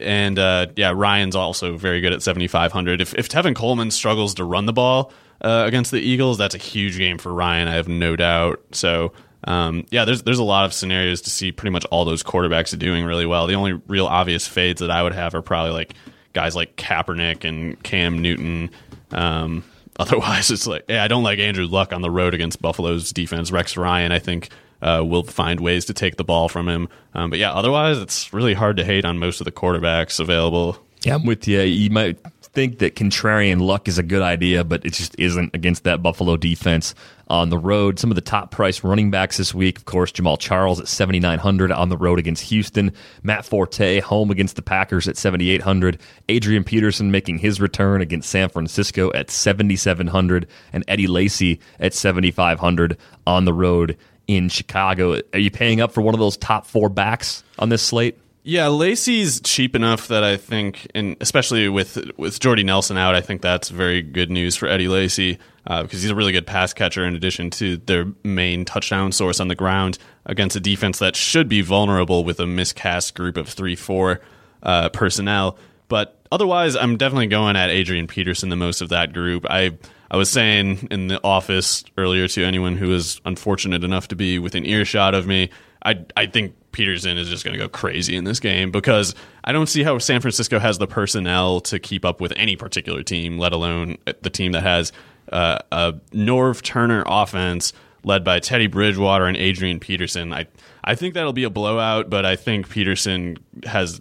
[0.00, 3.02] And uh, yeah, Ryan's also very good at 7,500.
[3.02, 5.12] If, if Tevin Coleman struggles to run the ball
[5.42, 7.68] uh, against the Eagles, that's a huge game for Ryan.
[7.68, 8.62] I have no doubt.
[8.72, 9.12] So
[9.44, 12.78] um, yeah, there's there's a lot of scenarios to see pretty much all those quarterbacks
[12.78, 13.46] doing really well.
[13.46, 15.94] The only real obvious fades that I would have are probably like
[16.32, 18.70] guys like Kaepernick and Cam Newton.
[19.12, 19.64] Um,
[19.98, 23.50] otherwise, it's like yeah, I don't like Andrew Luck on the road against Buffalo's defense.
[23.50, 24.50] Rex Ryan, I think
[24.82, 26.88] uh, will find ways to take the ball from him.
[27.14, 30.78] Um, but yeah, otherwise, it's really hard to hate on most of the quarterbacks available.
[31.02, 31.60] Yeah, I'm with you.
[31.60, 32.18] You might
[32.52, 36.36] think that contrarian luck is a good idea, but it just isn't against that Buffalo
[36.36, 36.94] defense
[37.28, 37.98] on the road.
[37.98, 41.70] Some of the top price running backs this week, of course, Jamaal Charles at 7,900
[41.70, 42.92] on the road against Houston.
[43.22, 46.00] Matt Forte home against the Packers at 7,800.
[46.28, 50.48] Adrian Peterson making his return against San Francisco at 7,700.
[50.72, 53.96] And Eddie Lacy at 7,500 on the road
[54.36, 55.20] in Chicago.
[55.32, 58.16] Are you paying up for one of those top four backs on this slate?
[58.44, 63.20] Yeah, Lacy's cheap enough that I think, and especially with with Jordy Nelson out, I
[63.20, 66.72] think that's very good news for Eddie Lacy uh, because he's a really good pass
[66.72, 71.16] catcher in addition to their main touchdown source on the ground against a defense that
[71.16, 74.20] should be vulnerable with a miscast group of three four
[74.62, 75.58] uh, personnel.
[75.88, 79.46] But otherwise, I'm definitely going at Adrian Peterson the most of that group.
[79.48, 79.78] I
[80.10, 84.38] I was saying in the office earlier to anyone who was unfortunate enough to be
[84.38, 85.50] within earshot of me,
[85.84, 89.14] I I think Peterson is just going to go crazy in this game because
[89.44, 93.02] I don't see how San Francisco has the personnel to keep up with any particular
[93.02, 94.92] team, let alone the team that has
[95.32, 97.72] uh, a Norv Turner offense
[98.04, 100.32] led by Teddy Bridgewater and Adrian Peterson.
[100.32, 100.46] I
[100.82, 104.00] I think that'll be a blowout, but I think Peterson has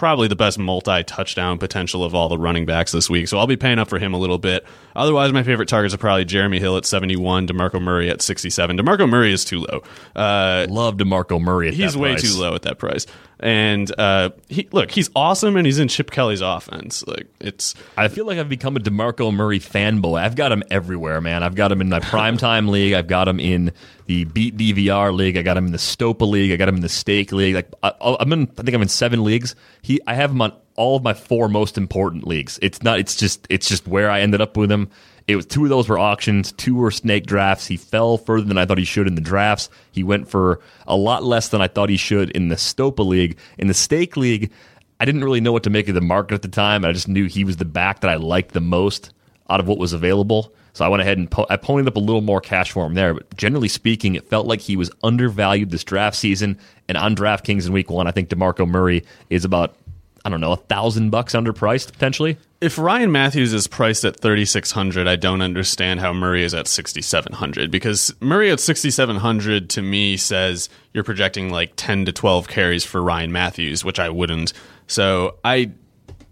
[0.00, 3.28] probably the best multi touchdown potential of all the running backs this week.
[3.28, 4.66] So I'll be paying up for him a little bit.
[4.96, 8.78] Otherwise, my favorite targets are probably Jeremy Hill at 71, DeMarco Murray at 67.
[8.78, 9.82] DeMarco Murray is too low.
[10.16, 13.04] Uh, Love DeMarco Murray He's way too low at that price.
[13.42, 17.06] And uh, he look, he's awesome, and he's in Chip Kelly's offense.
[17.06, 20.20] Like it's, I feel like I've become a Demarco Murray fanboy.
[20.20, 21.42] I've got him everywhere, man.
[21.42, 22.92] I've got him in my primetime league.
[22.92, 23.72] I've got him in
[24.06, 25.38] the Beat DVR league.
[25.38, 26.52] I got him in the Stopa league.
[26.52, 27.54] I got him in the Stake league.
[27.54, 29.54] Like I, I'm in, I think I'm in seven leagues.
[29.80, 32.58] He, I have him on all of my four most important leagues.
[32.62, 32.98] It's not.
[32.98, 33.46] It's just.
[33.50, 34.88] It's just where I ended up with him.
[35.28, 37.66] It was two of those were auctions, two were snake drafts.
[37.66, 39.68] He fell further than I thought he should in the drafts.
[39.92, 43.38] He went for a lot less than I thought he should in the Stopa League.
[43.58, 44.50] In the Stake League,
[44.98, 46.84] I didn't really know what to make of the market at the time.
[46.84, 49.12] I just knew he was the back that I liked the most
[49.48, 50.52] out of what was available.
[50.72, 52.94] So I went ahead and po- I ponied up a little more cash for him
[52.94, 53.14] there.
[53.14, 56.58] But generally speaking, it felt like he was undervalued this draft season.
[56.88, 59.76] And on DraftKings in week one, I think DeMarco Murray is about
[60.24, 62.38] I don't know, a thousand bucks underpriced potentially.
[62.60, 67.70] If Ryan Mathews is priced at 3600, I don't understand how Murray is at 6700
[67.70, 73.02] because Murray at 6700 to me says you're projecting like 10 to 12 carries for
[73.02, 74.52] Ryan Mathews, which I wouldn't.
[74.86, 75.72] So I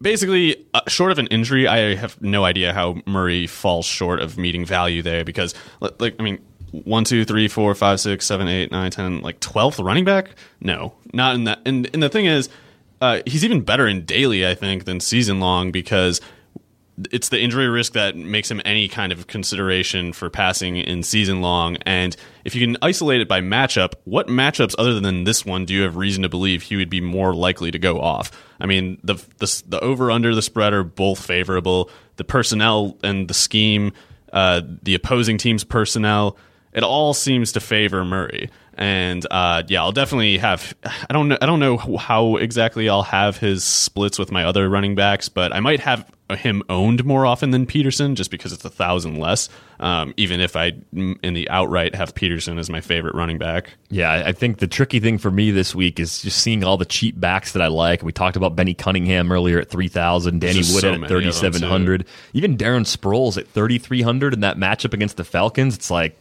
[0.02, 4.36] basically uh, short of an injury, I have no idea how Murray falls short of
[4.36, 8.70] meeting value there because like I mean one, two, three, four, five, six, seven, eight,
[8.70, 10.30] nine, ten, like twelfth running back?
[10.60, 11.60] No, not in that.
[11.64, 12.48] And, and the thing is,
[13.00, 16.20] uh, he's even better in daily, I think, than season long because
[17.12, 21.40] it's the injury risk that makes him any kind of consideration for passing in season
[21.40, 21.76] long.
[21.82, 25.74] And if you can isolate it by matchup, what matchups other than this one do
[25.74, 28.30] you have reason to believe he would be more likely to go off?
[28.60, 31.90] I mean, the the, the over under the spread are both favorable.
[32.16, 33.92] The personnel and the scheme,
[34.32, 36.36] uh, the opposing team's personnel,
[36.72, 38.50] it all seems to favor Murray.
[38.78, 40.72] And uh, yeah, I'll definitely have.
[40.84, 41.38] I don't know.
[41.42, 45.52] I don't know how exactly I'll have his splits with my other running backs, but
[45.52, 49.48] I might have him owned more often than Peterson, just because it's a thousand less.
[49.80, 53.72] Um, even if I in the outright have Peterson as my favorite running back.
[53.90, 56.84] Yeah, I think the tricky thing for me this week is just seeing all the
[56.84, 58.04] cheap backs that I like.
[58.04, 61.62] We talked about Benny Cunningham earlier at three thousand, Danny Woodhead so at thirty seven
[61.62, 65.74] hundred, even Darren Sproles at thirty three hundred in that matchup against the Falcons.
[65.74, 66.16] It's like,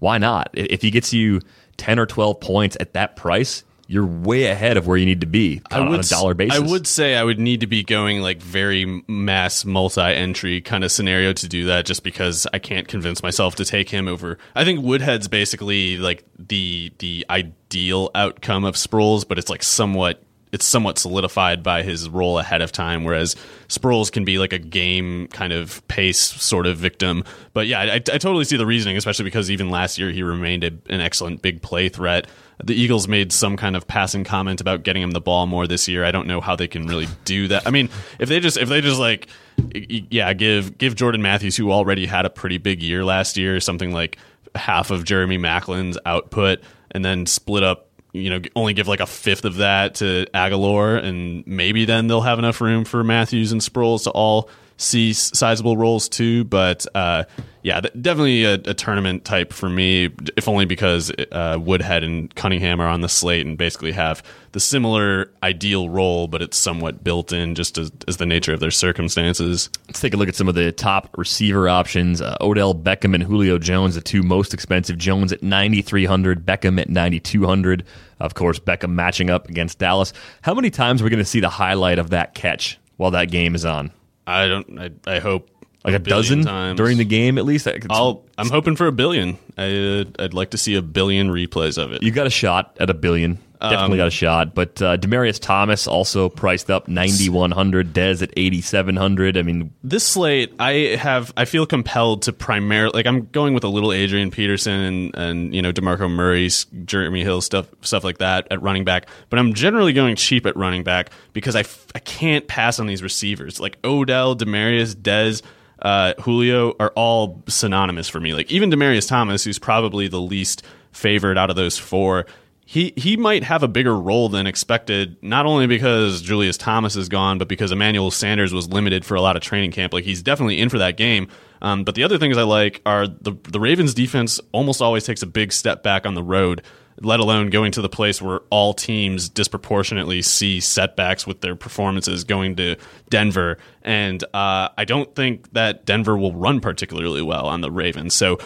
[0.00, 0.50] why not?
[0.52, 1.40] If he gets you
[1.76, 5.26] 10 or 12 points at that price, you're way ahead of where you need to
[5.26, 6.58] be I would, on a dollar basis.
[6.58, 10.90] I would say I would need to be going like very mass multi-entry kind of
[10.90, 14.38] scenario to do that, just because I can't convince myself to take him over.
[14.54, 20.23] I think Woodhead's basically like the the ideal outcome of Sproles, but it's like somewhat
[20.54, 23.34] it's somewhat solidified by his role ahead of time, whereas
[23.66, 27.24] Sproles can be like a game kind of pace sort of victim.
[27.54, 30.62] But yeah, I, I totally see the reasoning, especially because even last year he remained
[30.62, 32.28] a, an excellent big play threat.
[32.62, 35.88] The Eagles made some kind of passing comment about getting him the ball more this
[35.88, 36.04] year.
[36.04, 37.66] I don't know how they can really do that.
[37.66, 37.88] I mean,
[38.20, 39.26] if they just if they just like
[39.74, 43.90] yeah, give give Jordan Matthews, who already had a pretty big year last year, something
[43.90, 44.18] like
[44.54, 46.60] half of Jeremy Maclin's output,
[46.92, 51.02] and then split up you know, only give like a fifth of that to Agholor,
[51.02, 55.76] and maybe then they'll have enough room for Matthews and Sproles to all see sizable
[55.76, 56.44] roles too.
[56.44, 57.24] But uh,
[57.62, 62.80] yeah, definitely a, a, tournament type for me, if only because uh, Woodhead and Cunningham
[62.80, 64.22] are on the slate and basically have
[64.52, 68.60] the similar ideal role, but it's somewhat built in just as, as the nature of
[68.60, 69.70] their circumstances.
[69.88, 72.20] Let's take a look at some of the top receiver options.
[72.20, 74.98] Uh, Odell Beckham and Julio Jones, the two most expensive.
[74.98, 77.84] Jones at 9,300, Beckham at 9,200.
[78.20, 80.12] Of course, Beckham matching up against Dallas.
[80.42, 83.30] How many times are we going to see the highlight of that catch while that
[83.30, 83.90] game is on?
[84.26, 84.78] I don't.
[84.78, 85.50] I, I hope
[85.84, 86.76] like a, a dozen times.
[86.76, 87.68] during the game at least.
[87.90, 89.38] I'll, I'm hoping for a billion.
[89.56, 92.02] I, uh, I'd like to see a billion replays of it.
[92.02, 93.38] You got a shot at a billion.
[93.60, 94.54] Definitely um, got a shot.
[94.54, 100.54] But uh, Demaryius Thomas also priced up 9100 Dez at 8700 I mean, this slate,
[100.58, 104.72] I have, I feel compelled to primarily, like, I'm going with a little Adrian Peterson
[104.72, 109.08] and, and you know, DeMarco Murray's, Jeremy Hill stuff, stuff like that at running back.
[109.30, 112.86] But I'm generally going cheap at running back because I, f- I can't pass on
[112.86, 113.60] these receivers.
[113.60, 115.42] Like Odell, Demaryius, Dez,
[115.80, 118.34] uh, Julio are all synonymous for me.
[118.34, 122.26] Like, even Demaryius Thomas, who's probably the least favored out of those four
[122.66, 127.08] he he might have a bigger role than expected, not only because Julius Thomas is
[127.10, 129.92] gone, but because Emmanuel Sanders was limited for a lot of training camp.
[129.92, 131.28] Like he's definitely in for that game.
[131.60, 135.22] Um, but the other things I like are the the Ravens defense almost always takes
[135.22, 136.62] a big step back on the road,
[137.00, 142.24] let alone going to the place where all teams disproportionately see setbacks with their performances
[142.24, 142.76] going to
[143.10, 143.58] Denver.
[143.82, 148.14] And uh, I don't think that Denver will run particularly well on the Ravens.
[148.14, 148.38] So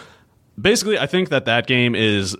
[0.60, 2.36] basically, I think that that game is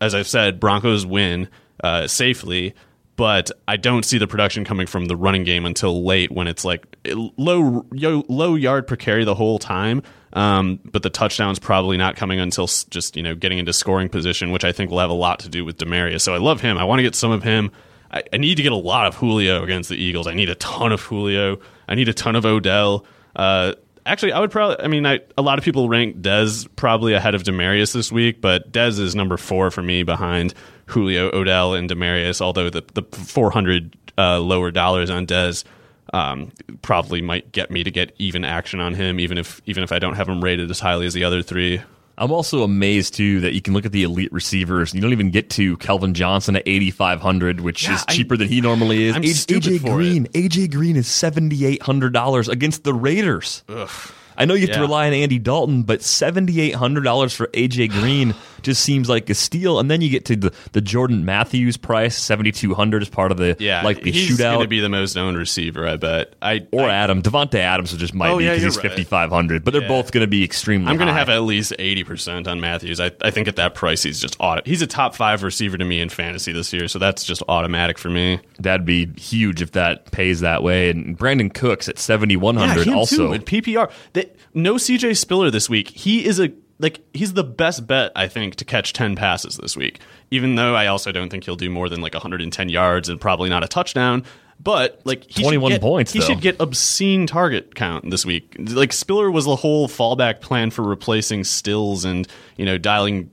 [0.00, 1.48] as I've said, Broncos win
[1.82, 2.74] uh, safely,
[3.16, 6.64] but I don't see the production coming from the running game until late when it's
[6.64, 10.02] like low low yard per carry the whole time.
[10.32, 14.50] Um, but the touchdowns probably not coming until just you know getting into scoring position,
[14.50, 16.22] which I think will have a lot to do with Demaryius.
[16.22, 16.76] So I love him.
[16.76, 17.70] I want to get some of him.
[18.10, 20.26] I, I, need to get a lot of Julio against the Eagles.
[20.26, 21.58] I need a ton of Julio.
[21.88, 23.06] I need a ton of Odell.
[23.34, 23.74] Uh,
[24.06, 24.84] actually, I would probably.
[24.84, 28.40] I mean, I, a lot of people rank Dez probably ahead of Demaryius this week,
[28.40, 30.54] but Dez is number four for me behind
[30.86, 32.40] Julio, Odell, and Demaryius.
[32.40, 35.64] Although the the four hundred uh, lower dollars on Dez
[36.12, 36.52] um,
[36.82, 39.98] probably might get me to get even action on him, even if even if I
[39.98, 41.80] don't have him rated as highly as the other three.
[42.16, 44.94] I'm also amazed too that you can look at the elite receivers.
[44.94, 48.48] You don't even get to Calvin Johnson at 8,500, which yeah, is cheaper I, than
[48.48, 49.16] he normally is.
[49.16, 50.32] I'm AJ Green, it.
[50.32, 53.64] AJ Green is $7,800 against the Raiders.
[53.68, 53.90] Ugh.
[54.36, 54.76] I know you have yeah.
[54.76, 59.08] to rely on Andy Dalton, but seventy eight hundred dollars for AJ Green just seems
[59.08, 59.78] like a steal.
[59.78, 63.30] And then you get to the, the Jordan Matthews price, seventy two hundred as part
[63.30, 64.54] of the yeah, like the he's shootout.
[64.54, 66.34] Going to be the most owned receiver, I bet.
[66.42, 68.82] I or I, Adam Davante Adams just might oh, be because yeah, he's right.
[68.82, 70.90] fifty five hundred, but they're both going to be extremely.
[70.90, 73.00] I'm going to have at least eighty percent on Matthews.
[73.00, 74.36] I, I think at that price he's just.
[74.64, 77.98] He's a top five receiver to me in fantasy this year, so that's just automatic
[77.98, 78.40] for me.
[78.58, 80.90] That'd be huge if that pays that way.
[80.90, 83.90] And Brandin Cooks at seventy one hundred also in PPR.
[84.26, 85.88] That no CJ Spiller this week.
[85.88, 89.76] He is a like he's the best bet I think to catch 10 passes this
[89.76, 90.00] week.
[90.30, 93.48] Even though I also don't think he'll do more than like 110 yards and probably
[93.48, 94.24] not a touchdown.
[94.60, 96.26] But like he 21 should get, points, he though.
[96.26, 98.54] should get obscene target count this week.
[98.58, 103.30] Like Spiller was the whole fallback plan for replacing Stills and you know dialing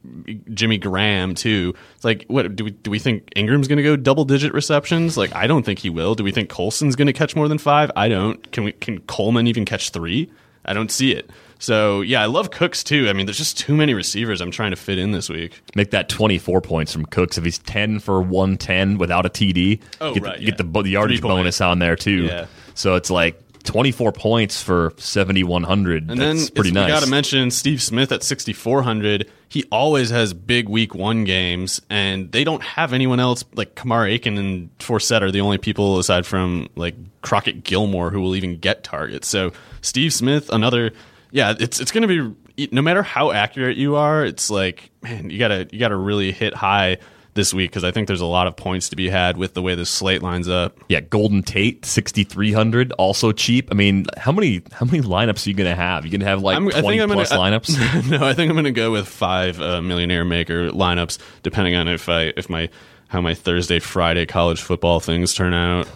[0.52, 1.76] Jimmy Graham too.
[1.96, 2.89] It's like what do we do?
[2.89, 5.16] We think Ingram's going to go double digit receptions?
[5.16, 6.16] Like I don't think he will.
[6.16, 7.92] Do we think Colston's going to catch more than five?
[7.96, 8.52] I don't.
[8.52, 8.72] Can we?
[8.72, 10.30] Can Coleman even catch three?
[10.66, 11.30] I don't see it.
[11.59, 13.07] So yeah, I love Cooks too.
[13.07, 15.62] I mean, there's just too many receivers I'm trying to fit in this week.
[15.76, 19.80] Make that 24 points from Cooks if he's 10 for 110 without a TD.
[20.01, 22.24] Oh, get right, the, get the, the yardage bonus on there too.
[22.24, 22.47] Yeah.
[22.74, 26.09] So it's like 24 points for 7100.
[26.09, 26.86] And That's then pretty nice.
[26.88, 29.30] we got to mention Steve Smith at 6,400.
[29.49, 33.43] He always has big week one games, and they don't have anyone else.
[33.53, 38.22] Like Kamar Aiken and Forsett are the only people aside from like Crockett Gillmore who
[38.22, 39.28] will even get targets.
[39.28, 39.51] So
[39.82, 40.91] Steve Smith, another,
[41.32, 45.30] yeah, it's it's going to be no matter how accurate you are, it's like man,
[45.30, 46.97] you gotta you gotta really hit high
[47.34, 49.62] this week because I think there's a lot of points to be had with the
[49.62, 50.78] way this slate lines up.
[50.90, 53.70] Yeah, Golden Tate, 6300, also cheap.
[53.72, 56.06] I mean, how many how many lineups are you going to have?
[56.06, 58.10] You going to have like I'm- 20 plus gonna, lineups?
[58.20, 61.88] no, I think I'm going to go with five uh, millionaire maker lineups, depending on
[61.88, 62.70] if I if my
[63.08, 65.88] how my Thursday Friday college football things turn out.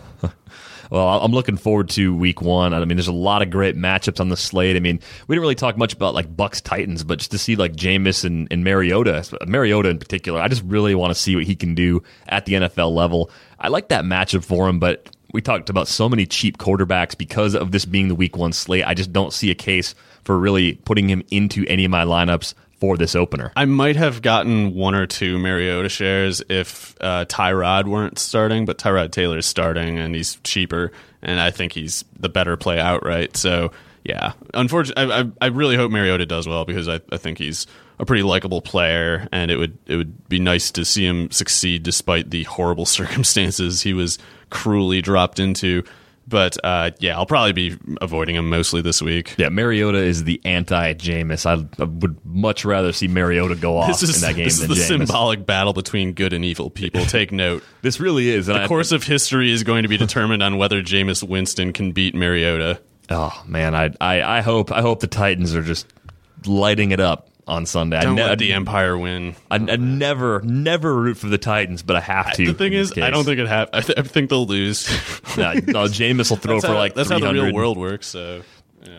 [0.92, 2.74] Well, I'm looking forward to week one.
[2.74, 4.76] I mean, there's a lot of great matchups on the slate.
[4.76, 7.56] I mean, we didn't really talk much about like Bucs Titans, but just to see
[7.56, 11.46] like Jameis and, and Mariota, Mariota in particular, I just really want to see what
[11.46, 13.32] he can do at the NFL level.
[13.60, 17.56] I like that matchup for him, but we talked about so many cheap quarterbacks because
[17.56, 18.86] of this being the week one slate.
[18.86, 22.54] I just don't see a case for really putting him into any of my lineups
[22.80, 23.51] for this opener.
[23.55, 28.78] I might have gotten one or two Mariota shares if uh, Tyrod weren't starting, but
[28.78, 33.38] Tyrod Taylor is starting and he's cheaper, and I think he's the better play outright.
[33.38, 33.71] So
[34.03, 37.65] yeah, unfortunately, I, I, I really hope Mariota does well because I, I think he's
[37.97, 41.84] a pretty likable player, and it would it would be nice to see him succeed
[41.84, 44.19] despite the horrible circumstances he was
[44.49, 45.84] cruelly dropped into.
[46.28, 49.36] But uh, yeah, I'll probably be avoiding him mostly this week.
[49.38, 51.45] Yeah, Mariota is the anti Jameis.
[51.45, 54.71] I, I would much rather see Mariota go off is, in that game this than
[54.71, 55.07] is the Jameis.
[55.07, 57.05] symbolic battle between good and evil people.
[57.05, 57.63] Take note.
[57.84, 58.47] This really is.
[58.49, 61.73] And The I- course of history is going to be determined on whether Jameis Winston
[61.73, 62.82] can beat Mariota.
[63.11, 65.86] Oh man, I, I I hope I hope the Titans are just
[66.47, 68.00] lighting it up on Sunday.
[68.02, 69.36] Don't I, ne- let the Empire win.
[69.52, 72.46] I, I never never root for the Titans, but I have to.
[72.46, 74.88] The thing is, this I don't think it hap- I, th- I think they'll lose.
[75.38, 78.08] No, Jameis will throw that's for how, like that's how the real world works.
[78.08, 78.41] So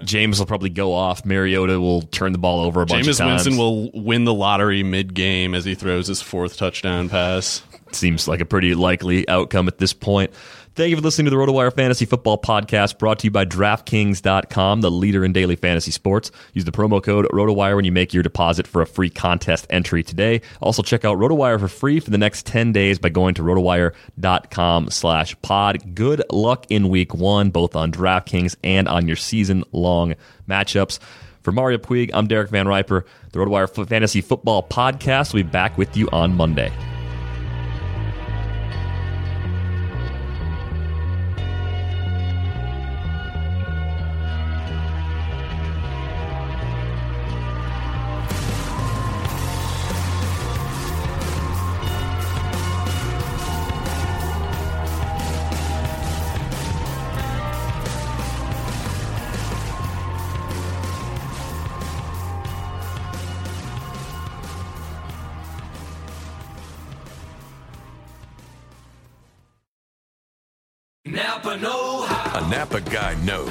[0.03, 1.25] Jameis will probably go off.
[1.25, 3.47] Mariota will turn the ball over a bunch of Jameis times.
[3.47, 7.63] Winston will win the lottery mid game as he throws his fourth touchdown pass.
[7.93, 10.31] Seems like a pretty likely outcome at this point.
[10.77, 14.83] Thank you for listening to the RotoWire Fantasy Football Podcast brought to you by DraftKings.com,
[14.83, 16.31] the leader in daily fantasy sports.
[16.53, 20.03] Use the promo code RotoWire when you make your deposit for a free contest entry
[20.03, 20.43] today.
[20.61, 24.91] Also, check out RotoWire for free for the next 10 days by going to RotoWire.com
[24.91, 25.95] slash pod.
[25.95, 30.15] Good luck in week one, both on DraftKings and on your season-long
[30.47, 30.99] matchups.
[31.41, 33.07] For Mario Puig, I'm Derek Van Riper.
[33.33, 36.71] The RotoWire Fantasy Football Podcast will be back with you on Monday.